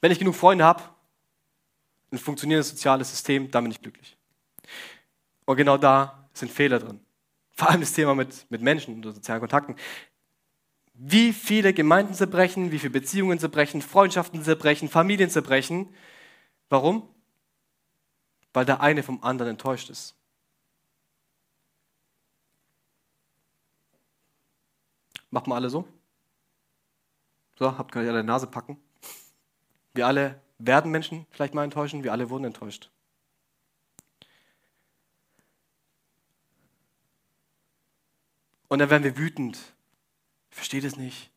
Wenn 0.00 0.12
ich 0.12 0.18
genug 0.18 0.34
Freunde 0.34 0.64
habe, 0.64 0.82
ein 2.14 2.18
funktionierendes 2.18 2.70
soziales 2.70 3.10
System, 3.10 3.50
dann 3.50 3.64
bin 3.64 3.72
ich 3.72 3.80
glücklich. 3.80 4.16
Und 5.44 5.56
genau 5.56 5.76
da 5.76 6.28
sind 6.32 6.50
Fehler 6.50 6.78
drin. 6.78 7.00
Vor 7.52 7.70
allem 7.70 7.80
das 7.80 7.92
Thema 7.92 8.14
mit, 8.14 8.46
mit 8.50 8.62
Menschen 8.62 8.94
und 8.94 9.14
sozialen 9.14 9.40
Kontakten 9.40 9.76
wie 10.94 11.32
viele 11.32 11.74
Gemeinden 11.74 12.14
zerbrechen, 12.14 12.70
wie 12.70 12.78
viele 12.78 12.92
Beziehungen 12.92 13.40
zerbrechen, 13.40 13.82
Freundschaften 13.82 14.42
zerbrechen, 14.44 14.88
Familien 14.88 15.28
zerbrechen. 15.28 15.92
Warum? 16.68 17.08
Weil 18.52 18.64
der 18.64 18.80
eine 18.80 19.02
vom 19.02 19.22
anderen 19.22 19.50
enttäuscht 19.52 19.90
ist. 19.90 20.14
Machen 25.30 25.50
wir 25.50 25.56
alle 25.56 25.68
so? 25.68 25.84
So, 27.58 27.76
habt 27.76 27.94
ihr 27.96 28.02
alle 28.02 28.22
Nase 28.22 28.46
packen. 28.46 28.80
Wir 29.94 30.06
alle 30.06 30.40
werden 30.58 30.90
Menschen 30.90 31.26
vielleicht 31.30 31.54
mal 31.54 31.64
enttäuschen, 31.64 32.04
wir 32.04 32.12
alle 32.12 32.30
wurden 32.30 32.44
enttäuscht. 32.44 32.90
Und 38.68 38.78
dann 38.78 38.90
werden 38.90 39.04
wir 39.04 39.16
wütend, 39.16 39.56
ich 40.50 40.56
verstehe 40.56 40.80
das 40.80 40.96
nicht. 40.96 41.30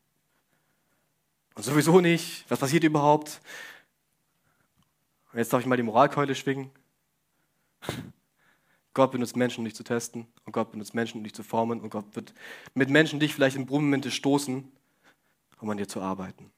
Und 1.54 1.64
sowieso 1.64 2.00
nicht. 2.00 2.44
Was 2.48 2.60
passiert 2.60 2.84
überhaupt? 2.84 3.40
Und 5.32 5.38
jetzt 5.38 5.52
darf 5.52 5.60
ich 5.60 5.66
mal 5.66 5.76
die 5.76 5.82
Moralkeule 5.82 6.34
schwingen. 6.34 6.70
Gott 8.94 9.12
benutzt 9.12 9.36
Menschen, 9.36 9.60
um 9.60 9.64
dich 9.64 9.74
zu 9.74 9.84
testen. 9.84 10.26
Und 10.44 10.52
Gott 10.52 10.70
benutzt 10.70 10.94
Menschen, 10.94 11.18
um 11.18 11.24
dich 11.24 11.34
zu 11.34 11.42
formen. 11.42 11.80
Und 11.80 11.90
Gott 11.90 12.16
wird 12.16 12.32
mit 12.74 12.90
Menschen 12.90 13.20
dich 13.20 13.34
vielleicht 13.34 13.56
in 13.56 13.66
Brunnenmomente 13.66 14.10
stoßen, 14.10 14.70
um 15.60 15.70
an 15.70 15.76
dir 15.76 15.88
zu 15.88 16.00
arbeiten. 16.00 16.50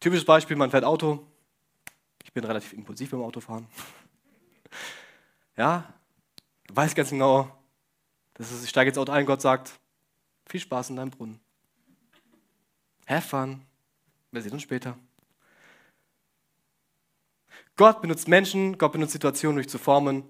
Typisches 0.00 0.24
Beispiel, 0.24 0.56
man 0.56 0.70
fährt 0.70 0.84
Auto. 0.84 1.26
Ich 2.22 2.32
bin 2.32 2.44
relativ 2.44 2.72
impulsiv 2.72 3.10
beim 3.10 3.22
Autofahren. 3.22 3.66
Ja, 5.58 5.94
weiß 6.70 6.94
ganz 6.94 7.08
genau, 7.08 7.50
das 8.34 8.52
ist, 8.52 8.62
ich 8.62 8.68
steige 8.68 8.90
ins 8.90 8.98
Auto 8.98 9.10
ein, 9.12 9.24
Gott 9.24 9.40
sagt, 9.40 9.72
viel 10.44 10.60
Spaß 10.60 10.90
in 10.90 10.96
deinem 10.96 11.10
Brunnen. 11.10 11.40
Have 13.06 13.26
fun. 13.26 13.62
Wir 14.32 14.42
sehen 14.42 14.52
uns 14.52 14.62
später. 14.62 14.98
Gott 17.76 18.02
benutzt 18.02 18.28
Menschen, 18.28 18.76
Gott 18.76 18.92
benutzt 18.92 19.12
Situationen, 19.12 19.56
um 19.56 19.62
dich 19.62 19.70
zu 19.70 19.78
formen. 19.78 20.24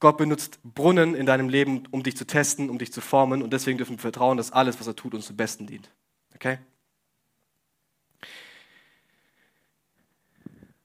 Gott 0.00 0.16
benutzt 0.16 0.58
Brunnen 0.64 1.14
in 1.14 1.26
deinem 1.26 1.48
Leben, 1.48 1.84
um 1.90 2.02
dich 2.02 2.16
zu 2.16 2.26
testen, 2.26 2.70
um 2.70 2.78
dich 2.78 2.92
zu 2.92 3.00
formen. 3.00 3.42
Und 3.42 3.52
deswegen 3.52 3.78
dürfen 3.78 3.96
wir 3.96 4.00
vertrauen, 4.00 4.36
dass 4.36 4.50
alles, 4.50 4.80
was 4.80 4.88
er 4.88 4.96
tut, 4.96 5.14
uns 5.14 5.26
zum 5.26 5.36
Besten 5.36 5.66
dient. 5.66 5.92
Okay? 6.34 6.58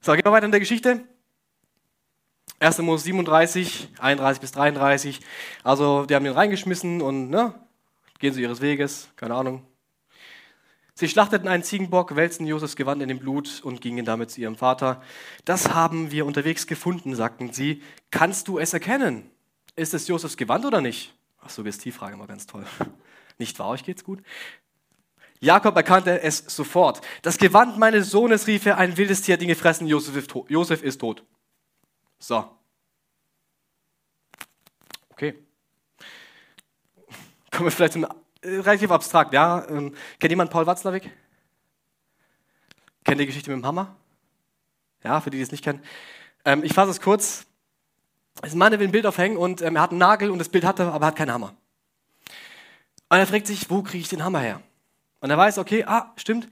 So, 0.08 0.14
gehen 0.14 0.24
wir 0.24 0.32
weiter 0.32 0.46
in 0.46 0.52
der 0.52 0.62
Geschichte. 0.62 1.04
1. 2.60 2.78
Mose 2.78 3.04
37, 3.04 3.90
31 4.00 4.40
bis 4.40 4.54
33. 4.54 5.20
Also, 5.66 6.06
die 6.06 6.16
haben 6.16 6.26
ihn 6.26 6.32
reingeschmissen 6.32 7.02
und 7.02 7.30
ne, 7.30 7.54
gehen 8.18 8.34
sie 8.34 8.42
ihres 8.42 8.62
Weges, 8.62 9.10
keine 9.18 9.36
Ahnung. 9.36 9.66
Sie 10.94 11.10
schlachteten 11.10 11.50
einen 11.50 11.62
Ziegenbock, 11.62 12.16
wälzten 12.16 12.48
Josefs 12.48 12.78
Gewand 12.78 13.02
in 13.02 13.10
dem 13.10 13.20
Blut 13.20 13.60
und 13.66 13.82
gingen 13.82 14.06
damit 14.06 14.32
zu 14.32 14.40
ihrem 14.40 14.56
Vater. 14.56 15.04
Das 15.44 15.74
haben 15.74 16.10
wir 16.10 16.26
unterwegs 16.26 16.68
gefunden, 16.68 17.14
sagten 17.14 17.52
sie. 17.52 17.84
Kannst 18.10 18.48
du 18.48 18.60
es 18.60 18.72
erkennen? 18.72 19.30
Ist 19.76 19.94
es 19.94 20.08
Josefs 20.08 20.38
Gewand 20.38 20.64
oder 20.64 20.80
nicht? 20.80 21.14
Ach, 21.42 21.50
Suggestivfrage, 21.50 22.16
mal 22.16 22.28
ganz 22.28 22.48
toll. 22.48 22.66
Nicht 23.40 23.60
wahr, 23.60 23.72
euch 23.72 23.84
geht's 23.84 24.06
gut? 24.06 24.24
Jakob 25.40 25.76
erkannte 25.76 26.22
es 26.22 26.44
sofort. 26.48 27.02
Das 27.22 27.38
Gewand 27.38 27.78
meines 27.78 28.10
Sohnes 28.10 28.48
rief 28.48 28.66
er, 28.66 28.78
ein 28.78 28.98
wildes 28.98 29.22
Tier 29.22 29.34
hat 29.34 29.42
ihn 29.42 29.48
gefressen, 29.48 29.88
Josef 29.88 30.84
ist 30.84 31.00
tot. 31.00 31.24
So. 32.20 32.50
Okay 35.10 35.48
kommen 37.58 37.68
wir 37.68 37.72
vielleicht 37.72 37.94
zum, 37.94 38.04
äh, 38.04 38.10
relativ 38.42 38.92
abstrakt, 38.92 39.34
ja. 39.34 39.68
Ähm, 39.68 39.94
kennt 40.20 40.32
jemand 40.32 40.52
Paul 40.52 40.68
Watzlawick? 40.68 41.10
Kennt 43.04 43.20
die 43.20 43.26
Geschichte 43.26 43.50
mit 43.50 43.60
dem 43.60 43.66
Hammer? 43.66 43.96
Ja, 45.04 45.20
für 45.22 45.32
die, 45.32 45.38
die 45.38 45.44
es 45.44 45.52
nicht 45.52 45.64
kennen. 45.64 45.82
Ähm, 46.46 46.64
ich 46.64 46.74
fasse 46.74 46.92
es 46.92 47.02
kurz. 47.02 47.46
Es 48.42 48.50
ist 48.50 48.56
ein 48.56 48.60
Mann, 48.60 48.72
der 48.72 48.80
will 48.80 48.88
ein 48.88 48.92
Bild 48.92 49.08
aufhängen 49.08 49.38
und 49.38 49.62
ähm, 49.62 49.76
er 49.76 49.82
hat 49.82 49.90
einen 49.90 50.00
Nagel 50.00 50.30
und 50.30 50.38
das 50.38 50.50
Bild 50.50 50.64
hat 50.64 50.80
er, 50.80 50.94
aber 50.94 51.06
er 51.06 51.08
hat 51.08 51.16
keinen 51.16 51.32
Hammer. 51.32 51.56
Und 53.10 53.18
er 53.18 53.26
fragt 53.26 53.48
sich, 53.48 53.70
wo 53.72 53.82
kriege 53.82 54.02
ich 54.02 54.10
den 54.10 54.24
Hammer 54.24 54.40
her? 54.40 54.62
Und 55.20 55.30
er 55.30 55.38
weiß, 55.38 55.58
okay, 55.58 55.84
ah, 55.86 56.14
stimmt, 56.16 56.50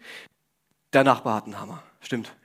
der 0.93 1.03
Nachbar 1.03 1.35
hat 1.35 1.45
einen 1.45 1.59
Hammer. 1.59 1.83
Stimmt. 1.99 2.35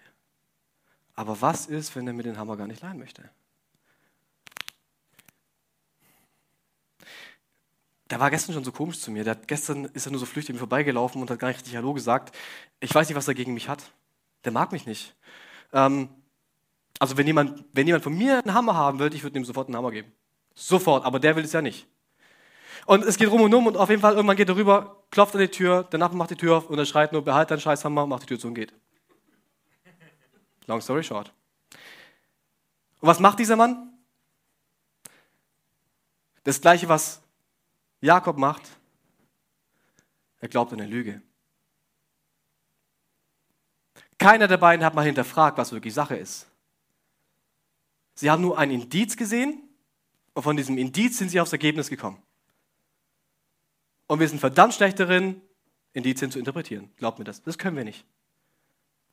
Aber 1.14 1.40
was 1.40 1.66
ist, 1.66 1.96
wenn 1.96 2.06
er 2.06 2.12
mir 2.12 2.22
den 2.22 2.38
Hammer 2.38 2.56
gar 2.56 2.66
nicht 2.66 2.82
leihen 2.82 2.98
möchte? 2.98 3.30
der 8.10 8.18
war 8.18 8.30
gestern 8.30 8.54
schon 8.54 8.64
so 8.64 8.72
komisch 8.72 8.98
zu 8.98 9.10
mir. 9.10 9.24
Der 9.24 9.32
hat, 9.32 9.48
gestern 9.48 9.84
ist 9.86 10.06
er 10.06 10.10
nur 10.10 10.18
so 10.18 10.26
flüchtig 10.26 10.52
mir 10.52 10.58
vorbeigelaufen 10.58 11.22
und 11.22 11.30
hat 11.30 11.38
gar 11.38 11.48
nicht 11.48 11.58
richtig 11.58 11.76
Hallo 11.76 11.94
gesagt. 11.94 12.36
Ich 12.80 12.94
weiß 12.94 13.08
nicht, 13.08 13.16
was 13.16 13.28
er 13.28 13.34
gegen 13.34 13.54
mich 13.54 13.68
hat. 13.68 13.92
Der 14.44 14.52
mag 14.52 14.72
mich 14.72 14.86
nicht. 14.86 15.14
Ähm, 15.72 16.08
also 16.98 17.16
wenn 17.16 17.26
jemand, 17.26 17.64
wenn 17.72 17.86
jemand 17.86 18.02
von 18.02 18.16
mir 18.16 18.42
einen 18.42 18.52
Hammer 18.52 18.74
haben 18.74 18.98
will, 18.98 19.14
ich 19.14 19.22
würde 19.22 19.38
ihm 19.38 19.44
sofort 19.44 19.68
einen 19.68 19.76
Hammer 19.76 19.92
geben. 19.92 20.12
Sofort, 20.54 21.04
aber 21.04 21.20
der 21.20 21.36
will 21.36 21.44
es 21.44 21.52
ja 21.52 21.62
nicht. 21.62 21.86
Und 22.86 23.04
es 23.04 23.16
geht 23.16 23.30
rum 23.30 23.42
und 23.42 23.54
um 23.54 23.66
und 23.66 23.76
auf 23.76 23.90
jeden 23.90 24.00
Fall 24.00 24.14
irgendwann 24.14 24.36
geht 24.36 24.48
er 24.48 24.56
rüber, 24.56 25.04
klopft 25.10 25.34
an 25.34 25.40
die 25.40 25.48
Tür, 25.48 25.84
der 25.84 25.98
Nachbar 25.98 26.16
macht 26.16 26.30
die 26.30 26.36
Tür 26.36 26.56
auf 26.56 26.70
und 26.70 26.78
er 26.78 26.86
schreit 26.86 27.12
nur, 27.12 27.22
behalt 27.22 27.50
deinen 27.50 27.60
scheiß 27.60 27.84
Hammer, 27.84 28.06
macht 28.06 28.22
die 28.22 28.26
Tür 28.26 28.38
zu 28.38 28.48
und 28.48 28.54
geht. 28.54 28.72
Long 30.66 30.80
story 30.80 31.02
short. 31.02 31.32
Und 33.00 33.08
was 33.08 33.20
macht 33.20 33.38
dieser 33.38 33.56
Mann? 33.56 33.92
Das 36.44 36.60
gleiche, 36.60 36.88
was 36.88 37.20
Jakob 38.00 38.38
macht, 38.38 38.62
er 40.40 40.48
glaubt 40.48 40.72
an 40.72 40.80
eine 40.80 40.88
Lüge. 40.88 41.20
Keiner 44.18 44.48
der 44.48 44.58
beiden 44.58 44.84
hat 44.84 44.94
mal 44.94 45.04
hinterfragt, 45.04 45.58
was 45.58 45.72
wirklich 45.72 45.94
Sache 45.94 46.16
ist. 46.16 46.46
Sie 48.14 48.30
haben 48.30 48.42
nur 48.42 48.58
ein 48.58 48.70
Indiz 48.70 49.16
gesehen 49.16 49.62
und 50.34 50.42
von 50.42 50.56
diesem 50.56 50.76
Indiz 50.76 51.18
sind 51.18 51.30
sie 51.30 51.40
aufs 51.40 51.52
Ergebnis 51.52 51.88
gekommen. 51.88 52.22
Und 54.10 54.18
wir 54.18 54.28
sind 54.28 54.40
verdammt 54.40 54.74
schlecht 54.74 54.98
darin, 54.98 55.40
Indizien 55.92 56.32
zu 56.32 56.40
interpretieren. 56.40 56.90
Glaubt 56.96 57.20
mir 57.20 57.24
das. 57.24 57.44
Das 57.44 57.58
können 57.58 57.76
wir 57.76 57.84
nicht. 57.84 58.04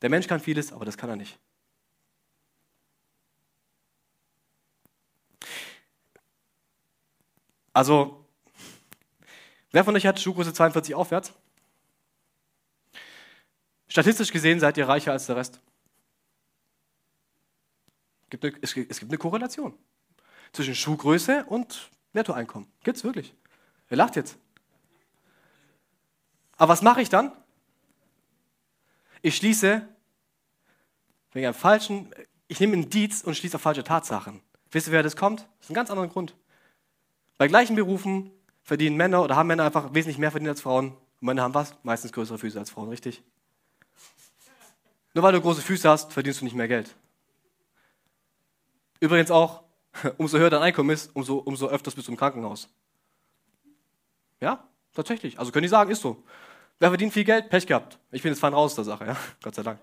Der 0.02 0.10
Mensch 0.10 0.26
kann 0.26 0.40
vieles, 0.40 0.74
aber 0.74 0.86
das 0.86 0.98
kann 0.98 1.08
er 1.12 1.16
nicht. 1.16 1.38
Also, 7.74 8.26
Wer 9.70 9.84
von 9.84 9.96
euch 9.96 10.08
hat 10.08 10.20
Schuhgröße 10.20 10.52
42 10.52 10.96
aufwärts? 10.96 11.32
Statistisch 13.88 14.32
gesehen 14.32 14.60
seid 14.60 14.78
ihr 14.78 14.88
reicher 14.88 15.12
als 15.12 15.28
der 15.28 15.36
Rest. 15.36 15.62
Es 18.62 18.74
gibt 18.74 19.04
eine 19.04 19.20
Korrelation 19.20 19.78
zwischen 20.54 20.74
Schuhgröße 20.74 21.46
und 21.46 21.92
Nettoeinkommen. 22.14 22.68
Gibt 22.84 22.98
es 22.98 23.04
wirklich. 23.04 23.36
Wer 23.90 23.98
lacht 23.98 24.16
jetzt? 24.16 24.40
Aber 26.58 26.74
was 26.74 26.82
mache 26.82 27.02
ich 27.02 27.10
dann? 27.10 27.32
Ich 29.22 29.36
schließe 29.36 29.88
wegen 31.34 31.46
einem 31.46 31.56
falschen, 31.56 32.14
ich 32.48 32.60
nehme 32.60 32.74
einen 32.74 32.90
Dietz 32.90 33.22
und 33.22 33.36
schließe 33.36 33.56
auf 33.56 33.62
falsche 33.62 33.84
Tatsachen. 33.84 34.42
Wisst 34.72 34.88
ihr, 34.88 34.94
wer 34.94 35.04
das 35.04 35.16
kommt? 35.16 35.42
Das 35.42 35.68
ist 35.68 35.70
ein 35.72 35.76
ganz 35.76 35.90
anderer 35.90 36.08
Grund. 36.08 36.36
Bei 37.38 37.48
gleichen 37.48 37.76
Berufen 37.76 38.32
verdienen 38.64 38.98
Männer 38.98 39.24
oder 39.24 39.36
haben 39.36 39.48
Männer 39.48 39.64
einfach 39.64 39.94
wesentlich 39.94 40.18
mehr 40.18 40.32
verdient 40.32 40.50
als 40.50 40.62
Frauen. 40.62 40.90
Und 40.90 41.26
Männer 41.26 41.44
haben 41.44 41.54
was? 41.54 41.76
Meistens 41.84 42.12
größere 42.12 42.38
Füße 42.38 42.60
als 42.60 42.70
Frauen, 42.70 42.90
richtig? 42.90 43.24
Nur 45.14 45.24
weil 45.24 45.34
du 45.34 45.42
große 45.42 45.62
Füße 45.62 45.90
hast, 45.90 46.12
verdienst 46.12 46.42
du 46.42 46.46
nicht 46.46 46.56
mehr 46.56 46.68
Geld. 46.68 46.96
Übrigens 49.00 49.32
auch, 49.32 49.64
umso 50.18 50.38
höher 50.38 50.50
dein 50.50 50.62
Einkommen 50.62 50.90
ist, 50.90 51.16
umso, 51.16 51.38
umso 51.38 51.68
öfters 51.68 51.96
bist 51.96 52.08
du 52.08 52.12
im 52.12 52.18
Krankenhaus. 52.18 52.70
Ja? 54.40 54.68
Tatsächlich. 54.94 55.40
Also 55.40 55.52
können 55.52 55.64
die 55.64 55.70
sagen, 55.70 55.92
ist 55.92 56.02
so. 56.02 56.24
Wer 56.80 56.90
verdient 56.90 57.14
viel 57.14 57.24
Geld? 57.24 57.50
Pech 57.50 57.66
gehabt. 57.66 57.98
Ich 58.12 58.22
bin 58.22 58.32
jetzt 58.32 58.40
fein 58.40 58.54
raus 58.54 58.72
aus 58.72 58.76
der 58.76 58.84
Sache, 58.84 59.06
ja. 59.06 59.18
Gott 59.42 59.56
sei 59.56 59.64
Dank. 59.64 59.80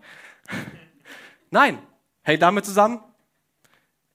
Nein. 1.50 1.78
Hängt 2.22 2.42
damit 2.42 2.64
zusammen? 2.64 3.00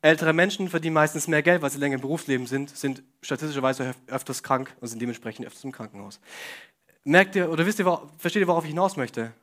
Ältere 0.01 0.31
Menschen 0.31 0.69
verdienen 0.69 0.93
meistens 0.93 1.27
mehr 1.27 1.43
Geld, 1.43 1.61
weil 1.61 1.69
sie 1.69 1.77
länger 1.77 1.95
im 1.95 2.01
Berufsleben 2.01 2.47
sind, 2.47 2.75
sind 2.75 3.03
statistischerweise 3.21 3.93
öfters 4.07 4.43
krank 4.43 4.73
und 4.79 4.87
sind 4.87 5.01
dementsprechend 5.01 5.45
öfters 5.45 5.63
im 5.65 5.73
Krankenhaus. 5.73 6.21
Merkt 7.03 7.35
ihr 7.35 7.51
oder 7.51 7.65
wisst 7.65 7.79
ihr, 7.79 8.09
versteht 8.17 8.41
ihr, 8.41 8.47
worauf 8.47 8.63
ich 8.63 8.69
hinaus 8.69 8.95
möchte? 8.95 9.33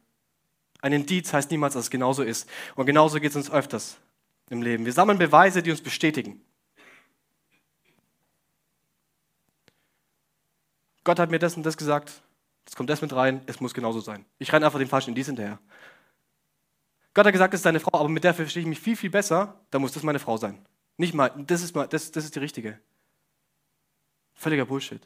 Ein 0.80 0.92
Indiz 0.92 1.32
heißt 1.32 1.50
niemals, 1.50 1.74
dass 1.74 1.84
es 1.84 1.90
genauso 1.90 2.22
ist. 2.22 2.48
Und 2.74 2.86
genauso 2.86 3.20
geht 3.20 3.30
es 3.30 3.36
uns 3.36 3.50
öfters 3.50 3.98
im 4.48 4.62
Leben. 4.62 4.84
Wir 4.84 4.92
sammeln 4.92 5.18
Beweise, 5.18 5.62
die 5.62 5.70
uns 5.70 5.82
bestätigen. 5.82 6.40
Gott 11.04 11.18
hat 11.18 11.30
mir 11.30 11.38
das 11.38 11.56
und 11.56 11.64
das 11.64 11.76
gesagt, 11.76 12.22
jetzt 12.66 12.76
kommt 12.76 12.90
das 12.90 13.00
mit 13.00 13.14
rein, 13.14 13.40
es 13.46 13.60
muss 13.60 13.72
genauso 13.72 14.00
sein. 14.00 14.26
Ich 14.38 14.52
renne 14.52 14.66
einfach 14.66 14.78
den 14.78 14.88
falschen 14.88 15.10
Indiz 15.10 15.26
hinterher. 15.26 15.58
Gott 17.14 17.24
hat 17.24 17.32
gesagt, 17.32 17.54
das 17.54 17.60
ist 17.60 17.66
deine 17.66 17.80
Frau, 17.80 17.98
aber 17.98 18.10
mit 18.10 18.24
der 18.24 18.34
verstehe 18.34 18.60
ich 18.60 18.68
mich 18.68 18.78
viel, 18.78 18.96
viel 18.96 19.08
besser, 19.08 19.58
dann 19.70 19.80
muss 19.80 19.92
das 19.92 20.02
meine 20.02 20.18
Frau 20.18 20.36
sein. 20.36 20.58
Nicht 20.98 21.14
mal, 21.14 21.32
das 21.46 21.62
ist, 21.62 21.74
mal, 21.74 21.86
das, 21.86 22.10
das 22.10 22.24
ist 22.24 22.34
die 22.34 22.40
richtige. 22.40 22.78
Völliger 24.34 24.66
Bullshit. 24.66 25.00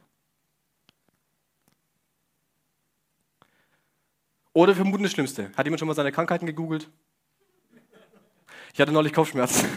Oder 4.52 4.74
vermuten 4.74 5.04
das 5.04 5.12
Schlimmste. 5.12 5.52
Hat 5.56 5.66
jemand 5.66 5.78
schon 5.78 5.86
mal 5.86 5.94
seine 5.94 6.10
Krankheiten 6.10 6.46
gegoogelt? 6.46 6.90
Ich 8.72 8.80
hatte 8.80 8.92
neulich 8.92 9.12
Kopfschmerzen. 9.12 9.68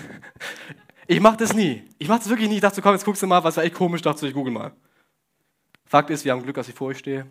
Ich 1.05 1.19
mache 1.19 1.37
das 1.37 1.53
nie. 1.53 1.83
Ich 1.97 2.07
mache 2.07 2.19
das 2.19 2.29
wirklich 2.29 2.47
nie. 2.47 2.55
Ich 2.55 2.61
dachte, 2.61 2.81
komm, 2.81 2.93
jetzt 2.93 3.05
guckst 3.05 3.21
du 3.21 3.27
mal, 3.27 3.43
was 3.43 3.57
war 3.57 3.63
echt 3.63 3.75
komisch. 3.75 4.01
Dachte, 4.01 4.27
ich 4.27 4.33
google 4.33 4.53
mal. 4.53 4.71
Fakt 5.85 6.09
ist, 6.09 6.23
wir 6.25 6.31
haben 6.31 6.41
Glück, 6.41 6.55
dass 6.55 6.69
ich 6.69 6.75
vor 6.75 6.87
euch 6.87 6.97
stehe. 6.97 7.27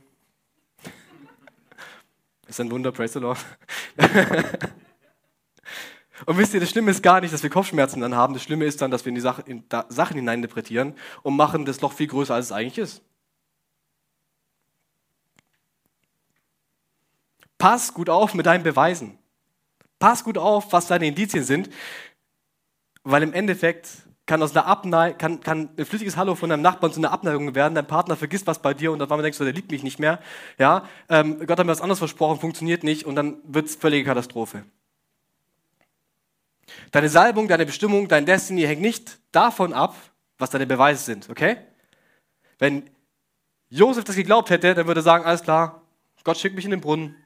Das 2.52 2.58
ist 2.58 2.66
ein 2.66 2.70
Wunder, 2.70 2.92
praise 2.92 3.14
the 3.14 3.18
Lord. 3.18 3.38
Und 6.26 6.36
wisst 6.36 6.52
ihr, 6.52 6.60
das 6.60 6.68
Schlimme 6.68 6.90
ist 6.90 7.02
gar 7.02 7.22
nicht, 7.22 7.32
dass 7.32 7.42
wir 7.42 7.48
Kopfschmerzen 7.48 8.02
dann 8.02 8.14
haben. 8.14 8.34
Das 8.34 8.42
Schlimme 8.42 8.66
ist 8.66 8.82
dann, 8.82 8.90
dass 8.90 9.06
wir 9.06 9.08
in 9.08 9.14
die 9.14 9.22
Sache, 9.22 9.42
in 9.46 9.64
Sachen 9.88 10.16
hineininterpretieren 10.16 10.94
und 11.22 11.34
machen 11.34 11.64
das 11.64 11.80
Loch 11.80 11.94
viel 11.94 12.08
größer, 12.08 12.34
als 12.34 12.44
es 12.44 12.52
eigentlich 12.52 12.76
ist. 12.76 13.02
Pass 17.56 17.94
gut 17.94 18.10
auf 18.10 18.34
mit 18.34 18.44
deinen 18.44 18.64
Beweisen. 18.64 19.16
Pass 19.98 20.22
gut 20.22 20.36
auf, 20.36 20.74
was 20.74 20.88
deine 20.88 21.06
Indizien 21.06 21.44
sind, 21.44 21.70
weil 23.02 23.22
im 23.22 23.32
Endeffekt 23.32 23.88
kann 24.26 24.42
aus 24.42 24.54
einer 24.56 24.66
Abneigung, 24.66 25.18
kann, 25.18 25.40
kann 25.40 25.70
ein 25.76 25.84
flüssiges 25.84 26.16
Hallo 26.16 26.34
von 26.34 26.50
deinem 26.50 26.62
Nachbarn 26.62 26.92
zu 26.92 27.00
einer 27.00 27.10
Abneigung 27.10 27.54
werden, 27.54 27.74
dein 27.74 27.86
Partner 27.86 28.16
vergisst 28.16 28.46
was 28.46 28.62
bei 28.62 28.72
dir 28.72 28.92
und 28.92 28.98
dann 28.98 29.22
denkst 29.22 29.38
du, 29.38 29.44
der 29.44 29.52
liebt 29.52 29.70
mich 29.70 29.82
nicht 29.82 29.98
mehr. 29.98 30.20
Ja, 30.58 30.88
ähm, 31.08 31.38
Gott 31.40 31.58
hat 31.58 31.66
mir 31.66 31.72
was 31.72 31.80
anderes 31.80 31.98
versprochen, 31.98 32.38
funktioniert 32.38 32.84
nicht 32.84 33.04
und 33.04 33.16
dann 33.16 33.38
wird 33.44 33.66
es 33.66 33.76
völlige 33.76 34.04
Katastrophe. 34.04 34.64
Deine 36.92 37.08
Salbung, 37.08 37.48
deine 37.48 37.66
Bestimmung, 37.66 38.08
dein 38.08 38.24
Destiny 38.24 38.62
hängt 38.62 38.80
nicht 38.80 39.18
davon 39.32 39.72
ab, 39.72 39.96
was 40.38 40.50
deine 40.50 40.66
Beweise 40.66 41.02
sind, 41.02 41.28
okay? 41.28 41.56
Wenn 42.58 42.88
Josef 43.68 44.04
das 44.04 44.16
geglaubt 44.16 44.50
hätte, 44.50 44.74
dann 44.74 44.86
würde 44.86 45.00
er 45.00 45.04
sagen, 45.04 45.24
alles 45.24 45.42
klar, 45.42 45.82
Gott 46.24 46.38
schickt 46.38 46.54
mich 46.54 46.64
in 46.64 46.70
den 46.70 46.80
Brunnen, 46.80 47.16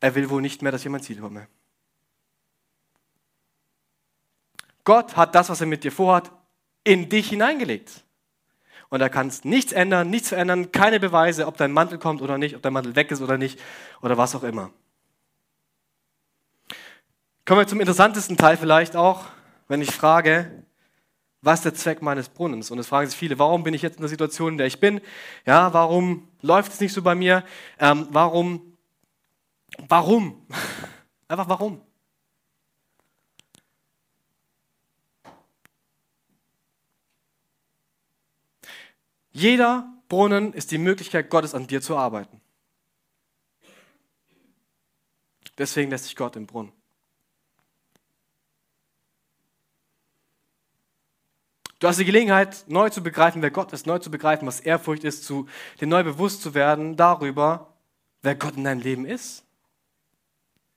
er 0.00 0.14
will 0.16 0.28
wohl 0.30 0.42
nicht 0.42 0.62
mehr, 0.62 0.72
dass 0.72 0.80
ich 0.80 0.86
an 0.86 0.92
mein 0.92 1.02
Ziel 1.02 1.20
komme. 1.20 1.46
Gott 4.84 5.16
hat 5.16 5.34
das, 5.34 5.48
was 5.48 5.60
er 5.60 5.66
mit 5.66 5.84
dir 5.84 5.92
vorhat, 5.92 6.30
in 6.84 7.08
dich 7.08 7.28
hineingelegt. 7.28 8.04
Und 8.88 9.00
da 9.00 9.08
kannst 9.08 9.44
nichts 9.44 9.72
ändern, 9.72 10.10
nichts 10.10 10.28
verändern, 10.28 10.72
keine 10.72 11.00
Beweise, 11.00 11.46
ob 11.46 11.56
dein 11.56 11.72
Mantel 11.72 11.98
kommt 11.98 12.20
oder 12.20 12.36
nicht, 12.36 12.56
ob 12.56 12.62
dein 12.62 12.72
Mantel 12.72 12.94
weg 12.94 13.10
ist 13.10 13.22
oder 13.22 13.38
nicht 13.38 13.58
oder 14.02 14.18
was 14.18 14.34
auch 14.34 14.42
immer. 14.42 14.70
Kommen 17.44 17.60
wir 17.60 17.66
zum 17.66 17.80
interessantesten 17.80 18.36
Teil 18.36 18.56
vielleicht 18.56 18.96
auch, 18.96 19.24
wenn 19.68 19.80
ich 19.80 19.90
frage, 19.90 20.64
was 21.40 21.60
ist 21.60 21.64
der 21.64 21.74
Zweck 21.74 22.02
meines 22.02 22.28
Brunnens? 22.28 22.70
Und 22.70 22.78
es 22.78 22.86
fragen 22.86 23.08
sich 23.08 23.18
viele, 23.18 23.38
warum 23.38 23.64
bin 23.64 23.74
ich 23.74 23.82
jetzt 23.82 23.96
in 23.96 24.02
der 24.02 24.08
Situation, 24.08 24.52
in 24.52 24.58
der 24.58 24.66
ich 24.66 24.78
bin? 24.78 25.00
Ja, 25.46 25.72
warum 25.72 26.28
läuft 26.40 26.72
es 26.72 26.80
nicht 26.80 26.92
so 26.92 27.02
bei 27.02 27.14
mir? 27.14 27.44
Ähm, 27.78 28.06
warum 28.10 28.72
Warum? 29.88 30.46
Einfach 31.28 31.48
warum? 31.48 31.80
Jeder 39.32 39.92
Brunnen 40.08 40.52
ist 40.52 40.70
die 40.70 40.78
Möglichkeit 40.78 41.30
Gottes 41.30 41.54
an 41.54 41.66
dir 41.66 41.80
zu 41.80 41.96
arbeiten. 41.96 42.40
Deswegen 45.58 45.90
lässt 45.90 46.04
sich 46.04 46.16
Gott 46.16 46.36
im 46.36 46.46
Brunnen. 46.46 46.72
Du 51.78 51.88
hast 51.88 51.98
die 51.98 52.04
Gelegenheit, 52.04 52.64
neu 52.68 52.90
zu 52.90 53.02
begreifen, 53.02 53.42
wer 53.42 53.50
Gott 53.50 53.72
ist, 53.72 53.86
neu 53.86 53.98
zu 53.98 54.10
begreifen, 54.10 54.46
was 54.46 54.60
Ehrfurcht 54.60 55.02
ist, 55.02 55.24
zu, 55.24 55.48
dir 55.80 55.88
neu 55.88 56.04
bewusst 56.04 56.42
zu 56.42 56.54
werden 56.54 56.96
darüber, 56.96 57.74
wer 58.22 58.36
Gott 58.36 58.56
in 58.56 58.64
deinem 58.64 58.80
Leben 58.80 59.04
ist 59.04 59.44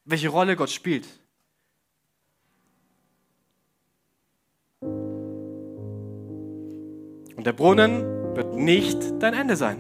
welche 0.06 0.30
Rolle 0.30 0.56
Gott 0.56 0.70
spielt. 0.70 1.08
Und 7.36 7.44
der 7.46 7.54
Brunnen 7.54 8.14
wird 8.36 8.54
nicht 8.56 9.00
dein 9.19 9.34
Ende 9.34 9.56
sein. 9.56 9.78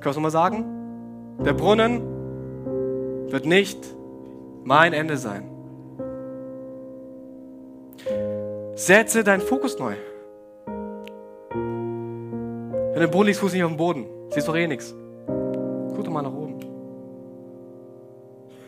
Wir 0.00 0.10
es 0.10 0.16
nochmal 0.16 0.30
sagen? 0.30 0.64
Der 1.44 1.52
Brunnen 1.52 2.00
wird 3.30 3.44
nicht 3.44 3.78
mein 4.64 4.92
Ende 4.92 5.16
sein. 5.16 5.50
Setze 8.74 9.24
deinen 9.24 9.40
Fokus 9.40 9.78
neu. 9.78 9.94
Wenn 12.92 13.00
der 13.00 13.08
Brunnen 13.08 13.26
liegt, 13.26 13.38
fuß 13.38 13.52
nicht 13.52 13.64
auf 13.64 13.70
dem 13.70 13.76
Boden. 13.76 14.06
Siehst 14.30 14.46
doch 14.48 14.56
eh 14.56 14.66
nichts. 14.66 14.94
Guck 15.26 16.04
doch 16.04 16.12
mal 16.12 16.22
nach 16.22 16.32
oben 16.32 16.46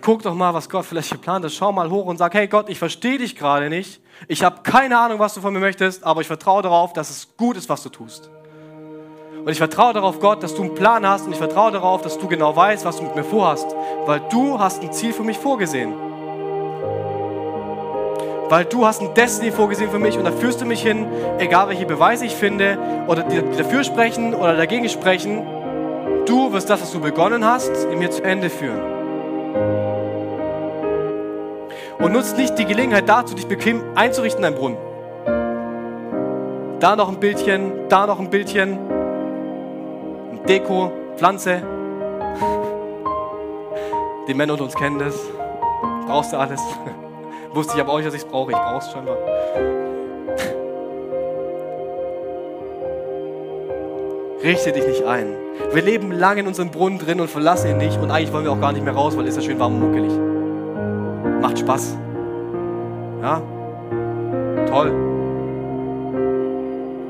guck 0.08 0.22
doch 0.22 0.34
mal, 0.34 0.54
was 0.54 0.70
Gott 0.70 0.86
vielleicht 0.86 1.10
geplant 1.10 1.44
hat. 1.44 1.52
Schau 1.52 1.70
mal 1.70 1.90
hoch 1.90 2.06
und 2.06 2.16
sag, 2.16 2.32
hey 2.32 2.48
Gott, 2.48 2.70
ich 2.70 2.78
verstehe 2.78 3.18
dich 3.18 3.36
gerade 3.36 3.68
nicht. 3.68 4.00
Ich 4.26 4.42
habe 4.42 4.62
keine 4.62 4.98
Ahnung, 4.98 5.18
was 5.18 5.34
du 5.34 5.42
von 5.42 5.52
mir 5.52 5.60
möchtest, 5.60 6.02
aber 6.02 6.22
ich 6.22 6.26
vertraue 6.26 6.62
darauf, 6.62 6.94
dass 6.94 7.10
es 7.10 7.36
gut 7.36 7.58
ist, 7.58 7.68
was 7.68 7.82
du 7.82 7.90
tust. 7.90 8.30
Und 9.44 9.48
ich 9.48 9.58
vertraue 9.58 9.92
darauf, 9.92 10.20
Gott, 10.20 10.42
dass 10.42 10.54
du 10.54 10.62
einen 10.62 10.74
Plan 10.74 11.06
hast 11.06 11.26
und 11.26 11.32
ich 11.32 11.38
vertraue 11.38 11.72
darauf, 11.72 12.02
dass 12.02 12.18
du 12.18 12.28
genau 12.28 12.54
weißt, 12.54 12.84
was 12.84 12.98
du 12.98 13.04
mit 13.04 13.16
mir 13.16 13.24
vorhast, 13.24 13.74
weil 14.06 14.20
du 14.30 14.58
hast 14.58 14.82
ein 14.82 14.92
Ziel 14.92 15.12
für 15.12 15.22
mich 15.22 15.38
vorgesehen. 15.38 15.94
Weil 18.48 18.64
du 18.64 18.86
hast 18.86 19.02
ein 19.02 19.14
Destiny 19.14 19.52
vorgesehen 19.52 19.90
für 19.90 19.98
mich 19.98 20.16
und 20.16 20.24
da 20.24 20.32
führst 20.32 20.60
du 20.60 20.64
mich 20.64 20.82
hin, 20.82 21.06
egal 21.38 21.68
welche 21.68 21.86
Beweise 21.86 22.24
ich 22.24 22.34
finde 22.34 22.78
oder 23.06 23.22
die 23.22 23.42
dafür 23.56 23.84
sprechen 23.84 24.34
oder 24.34 24.56
dagegen 24.56 24.88
sprechen. 24.88 25.46
Du 26.26 26.52
wirst 26.52 26.68
das, 26.68 26.80
was 26.80 26.92
du 26.92 27.00
begonnen 27.00 27.44
hast, 27.44 27.70
in 27.90 27.98
mir 27.98 28.10
zu 28.10 28.22
Ende 28.22 28.50
führen 28.50 28.98
und 31.98 32.12
nutzt 32.12 32.36
nicht 32.38 32.58
die 32.58 32.64
Gelegenheit 32.64 33.08
dazu, 33.08 33.34
dich 33.34 33.46
bequem 33.46 33.82
einzurichten 33.94 34.42
in 34.42 34.50
deinem 34.50 34.58
Brunnen. 34.58 34.78
Da 36.80 36.94
noch 36.96 37.08
ein 37.08 37.18
Bildchen, 37.18 37.72
da 37.88 38.06
noch 38.06 38.20
ein 38.20 38.30
Bildchen, 38.30 38.78
Deko, 40.48 40.90
Pflanze. 41.16 41.62
Die 44.26 44.32
Männer 44.32 44.54
unter 44.54 44.64
uns 44.64 44.74
kennen 44.74 44.98
das. 44.98 45.14
Brauchst 46.06 46.32
du 46.32 46.38
alles? 46.38 46.62
Wusste 47.52 47.74
ich 47.76 47.82
aber 47.82 47.92
auch 47.92 47.96
nicht, 47.98 48.06
dass 48.06 48.14
ich 48.14 48.22
es 48.22 48.26
brauche. 48.26 48.52
Ich 48.52 48.56
brauche 48.56 48.78
es 48.78 48.90
scheinbar. 48.90 49.18
Richte 54.42 54.72
dich 54.72 54.86
nicht 54.86 55.04
ein. 55.04 55.34
Wir 55.74 55.82
leben 55.82 56.12
lange 56.12 56.40
in 56.40 56.46
unserem 56.46 56.70
Brunnen 56.70 56.98
drin 56.98 57.20
und 57.20 57.28
verlassen 57.28 57.72
ihn 57.72 57.76
nicht 57.76 58.00
und 58.00 58.10
eigentlich 58.10 58.32
wollen 58.32 58.44
wir 58.44 58.52
auch 58.52 58.60
gar 58.60 58.72
nicht 58.72 58.84
mehr 58.84 58.94
raus, 58.94 59.18
weil 59.18 59.26
es 59.26 59.36
ja 59.36 59.42
schön 59.42 59.58
warm 59.58 59.74
und 59.74 59.80
muckelig. 59.80 61.42
Macht 61.42 61.58
Spaß. 61.58 61.94
Ja? 63.20 63.42
Toll. 64.66 64.92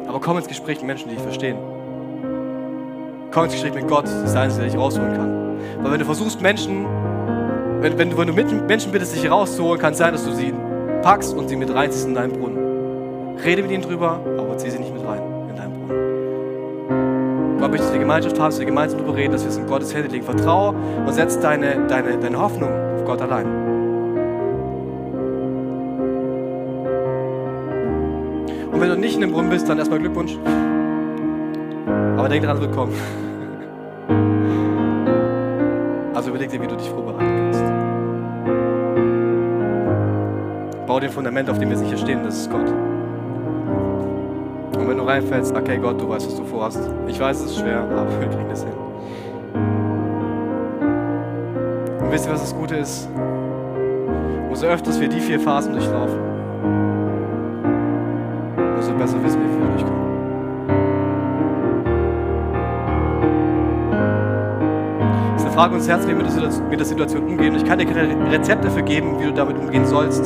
Aber 0.09 0.19
komm 0.19 0.39
ins 0.39 0.49
Gespräch 0.49 0.79
mit 0.79 0.89
Menschen, 0.89 1.09
die 1.09 1.15
dich 1.15 1.23
verstehen. 1.23 1.78
Ins 3.37 3.53
Gespräch 3.53 3.74
mit 3.74 3.87
Gott, 3.87 4.05
das 4.05 4.24
ist 4.24 4.33
der 4.33 4.43
Einzige, 4.43 4.62
der 4.62 4.70
dich 4.72 4.81
rausholen 4.81 5.14
kann. 5.14 5.59
Weil 5.83 5.93
wenn 5.93 5.99
du 6.01 6.05
versuchst, 6.05 6.41
Menschen, 6.41 6.85
wenn, 7.81 7.97
wenn, 7.97 8.16
wenn 8.16 8.26
du 8.26 8.33
mit 8.33 8.66
Menschen 8.66 8.91
bittest, 8.91 9.14
dich 9.14 9.31
rauszuholen, 9.31 9.81
kann 9.81 9.93
es 9.93 9.99
sein, 9.99 10.12
dass 10.12 10.24
du 10.24 10.33
sie 10.33 10.53
packst 11.03 11.35
und 11.35 11.49
sie 11.49 11.55
mit 11.55 11.72
reinziehst 11.72 12.09
in 12.09 12.14
deinen 12.14 12.33
Brunnen. 12.33 13.39
Rede 13.45 13.62
mit 13.62 13.70
ihnen 13.70 13.83
drüber, 13.83 14.18
aber 14.37 14.59
zieh 14.59 14.70
sie 14.70 14.81
nicht 14.81 14.93
mit 14.93 15.07
rein 15.07 15.22
in 15.49 15.57
deinen 15.57 15.72
Brunnen. 15.72 17.59
Gott 17.61 17.70
möchte, 17.70 17.85
dass 17.85 17.93
wir 17.93 18.01
Gemeinschaft 18.01 18.41
haben, 18.41 18.51
dass 18.51 18.59
wir 18.59 18.66
gemeinsam 18.66 18.99
darüber 18.99 19.16
reden, 19.16 19.33
dass 19.33 19.45
wir 19.45 19.51
es 19.51 19.57
in 19.57 19.66
Gottes 19.68 19.95
Hände 19.95 20.09
legen. 20.09 20.24
Vertraue 20.24 20.74
und 21.07 21.12
setz 21.12 21.39
deine, 21.39 21.87
deine, 21.87 22.18
deine 22.18 22.39
Hoffnung 22.39 22.70
auf 22.97 23.05
Gott 23.05 23.22
allein. 23.22 23.47
Und 28.72 28.81
wenn 28.81 28.89
du 28.89 28.97
nicht 28.97 29.14
in 29.14 29.20
dem 29.20 29.31
Brunnen 29.31 29.51
bist, 29.51 29.68
dann 29.68 29.79
erstmal 29.79 30.01
Glückwunsch. 30.01 30.37
Aber 32.29 32.35
denk 32.35 32.45
dran, 32.45 32.59
es 32.62 32.76
kommen. 32.76 32.93
Also 36.14 36.29
überleg 36.29 36.51
dir, 36.51 36.61
wie 36.61 36.66
du 36.66 36.76
dich 36.76 36.91
vorbereiten 36.91 37.24
kannst. 37.24 37.64
Bau 40.87 41.01
dir 41.01 41.07
ein 41.07 41.12
Fundament, 41.12 41.49
auf 41.49 41.59
dem 41.59 41.70
wir 41.70 41.79
sicher 41.79 41.97
stehen, 41.97 42.22
das 42.22 42.41
ist 42.41 42.51
Gott. 42.51 42.68
Und 44.76 44.89
wenn 44.89 44.99
du 44.99 45.05
reinfällst, 45.05 45.57
okay 45.57 45.79
Gott, 45.79 45.99
du 45.99 46.07
weißt, 46.07 46.26
was 46.26 46.37
du 46.37 46.45
vorhast. 46.45 46.91
Ich 47.07 47.18
weiß, 47.18 47.41
es 47.41 47.53
ist 47.53 47.61
schwer, 47.61 47.81
aber 47.81 48.07
wir 48.20 48.29
kriegen 48.29 48.51
das 48.51 48.62
hin. 48.62 48.74
Und 52.03 52.12
wisst 52.12 52.26
ihr, 52.26 52.33
was 52.35 52.43
das 52.43 52.55
Gute 52.55 52.76
ist? 52.76 53.09
Umso 54.51 54.66
öfters 54.66 55.01
wir 55.01 55.09
die 55.09 55.20
vier 55.20 55.41
Phasen 55.41 55.72
durchlaufen, 55.72 56.18
Frage 65.59 65.75
uns 65.75 65.89
Herz, 65.89 66.07
wie 66.07 66.17
wir 66.17 66.25
mit 66.71 66.79
der 66.79 66.87
Situation 66.87 67.25
umgehen. 67.25 67.57
Ich 67.57 67.65
kann 67.65 67.81
dir 67.81 67.85
keine 67.85 68.31
Rezept 68.31 68.65
dafür 68.65 68.83
geben, 68.83 69.19
wie 69.19 69.25
du 69.25 69.33
damit 69.33 69.59
umgehen 69.59 69.85
sollst. 69.85 70.25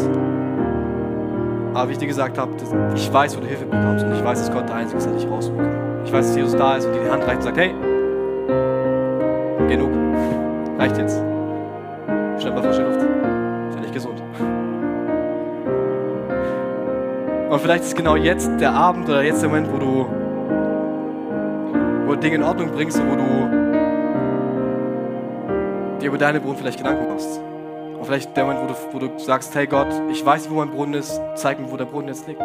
Aber 1.73 1.89
wie 1.89 1.93
ich 1.93 1.99
dir 1.99 2.07
gesagt 2.07 2.37
habe, 2.37 2.53
ich 2.95 3.11
weiß, 3.11 3.35
wo 3.35 3.41
du 3.41 3.47
Hilfe 3.47 3.65
bekommst 3.65 4.05
und 4.05 4.13
ich 4.13 4.23
weiß, 4.23 4.41
dass 4.41 4.53
Gott 4.53 4.69
der 4.69 4.77
Einzige 4.77 4.99
ist, 4.99 5.07
der 5.07 5.15
dich 5.15 5.27
rausholen 5.27 5.63
kann. 5.63 6.05
Ich 6.05 6.13
weiß, 6.13 6.27
dass 6.27 6.37
Jesus 6.37 6.55
da 6.55 6.77
ist 6.77 6.85
und 6.85 6.93
dir 6.93 7.05
die 7.05 7.11
Hand 7.11 7.27
reicht 7.27 7.37
und 7.37 7.45
sagt, 7.45 7.57
hey, 7.57 7.71
genug, 9.69 9.91
reicht 10.79 10.99
jetzt. 10.99 11.17
Schnapp 12.39 12.55
mal 12.57 12.65
frische 12.65 12.83
Luft, 12.83 13.01
ja 13.01 13.81
nicht 13.81 13.95
gesund. 13.95 14.23
Und 17.49 17.59
vielleicht 17.59 17.85
ist 17.85 17.97
genau 17.97 18.17
jetzt 18.17 18.51
der 18.61 18.75
Abend 18.75 19.09
oder 19.09 19.23
jetzt 19.23 19.41
der 19.41 19.49
Moment, 19.49 19.73
wo 19.73 19.79
du, 19.79 20.07
wo 22.05 22.13
du 22.13 22.21
Dinge 22.21 22.35
in 22.35 22.43
Ordnung 22.43 22.71
bringst 22.71 23.01
und 23.01 23.11
wo 23.11 23.17
du 23.17 23.62
dir 26.03 26.09
über 26.09 26.19
deine 26.19 26.41
Brunnen 26.41 26.59
vielleicht 26.59 26.79
Gedanken 26.79 27.09
machst. 27.09 27.41
Und 27.99 28.05
vielleicht 28.05 28.37
der 28.37 28.45
Moment, 28.45 28.63
wo 28.63 28.99
du, 28.99 29.07
wo 29.07 29.07
du 29.07 29.19
sagst, 29.19 29.55
hey 29.55 29.67
Gott, 29.67 29.89
ich 30.11 30.25
weiß, 30.25 30.51
wo 30.51 30.57
mein 30.57 30.71
Brunnen 30.71 30.95
ist, 30.95 31.21
zeig 31.37 31.61
mir, 31.61 31.71
wo 31.71 31.77
der 31.77 31.85
Brunnen 31.85 32.09
jetzt 32.09 32.27
liegt. 32.27 32.43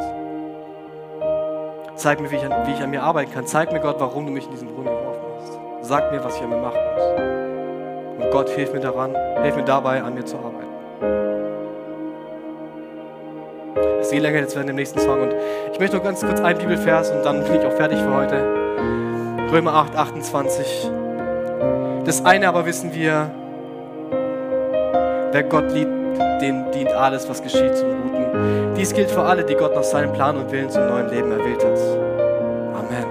Zeig 1.95 2.21
mir, 2.21 2.29
wie 2.29 2.35
ich, 2.35 2.45
an, 2.45 2.67
wie 2.67 2.73
ich 2.73 2.81
an 2.81 2.91
mir 2.91 3.01
arbeiten 3.01 3.33
kann. 3.33 3.47
Zeig 3.47 3.71
mir, 3.71 3.79
Gott, 3.79 3.99
warum 3.99 4.27
du 4.27 4.31
mich 4.31 4.45
in 4.45 4.51
diesen 4.51 4.67
Brunnen 4.67 4.93
geworfen 4.93 5.21
hast. 5.39 5.87
Sag 5.87 6.11
mir, 6.11 6.23
was 6.23 6.35
ich 6.37 6.43
an 6.43 6.49
mir 6.49 6.57
machen 6.57 6.77
muss. 6.93 8.23
Und 8.23 8.31
Gott, 8.31 8.49
hilf 8.49 8.71
mir 8.71 8.79
daran, 8.79 9.15
hilf 9.41 9.55
mir 9.55 9.63
dabei, 9.63 10.03
an 10.03 10.13
mir 10.13 10.25
zu 10.25 10.37
arbeiten. 10.37 10.67
Es 13.99 14.11
geht 14.11 14.21
länger 14.21 14.39
jetzt 14.39 14.55
werden 14.55 14.69
im 14.69 14.75
nächsten 14.75 14.99
Song. 14.99 15.19
Und 15.21 15.33
ich 15.73 15.79
möchte 15.79 15.97
noch 15.97 16.03
ganz 16.03 16.21
kurz 16.21 16.39
einen 16.39 16.59
Bibelvers 16.59 17.09
und 17.09 17.25
dann 17.25 17.43
bin 17.43 17.55
ich 17.55 17.65
auch 17.65 17.73
fertig 17.73 17.97
für 17.99 18.13
heute. 18.13 18.35
Römer 19.51 19.73
8, 19.73 19.95
28. 19.95 20.91
Das 22.05 22.23
eine 22.23 22.47
aber 22.47 22.65
wissen 22.65 22.93
wir, 22.93 23.31
Wer 25.31 25.43
Gott 25.43 25.71
liebt, 25.73 25.91
dem 26.41 26.71
dient 26.71 26.91
alles, 26.91 27.27
was 27.27 27.41
geschieht 27.41 27.75
zum 27.75 27.89
Guten. 28.01 28.73
Dies 28.75 28.93
gilt 28.93 29.11
für 29.11 29.23
alle, 29.23 29.43
die 29.43 29.55
Gott 29.55 29.75
nach 29.75 29.83
seinem 29.83 30.13
Plan 30.13 30.37
und 30.37 30.51
Willen 30.51 30.69
zum 30.69 30.87
neuen 30.87 31.09
Leben 31.09 31.31
erwählt 31.31 31.63
hat. 31.63 31.77
Amen. 32.75 33.06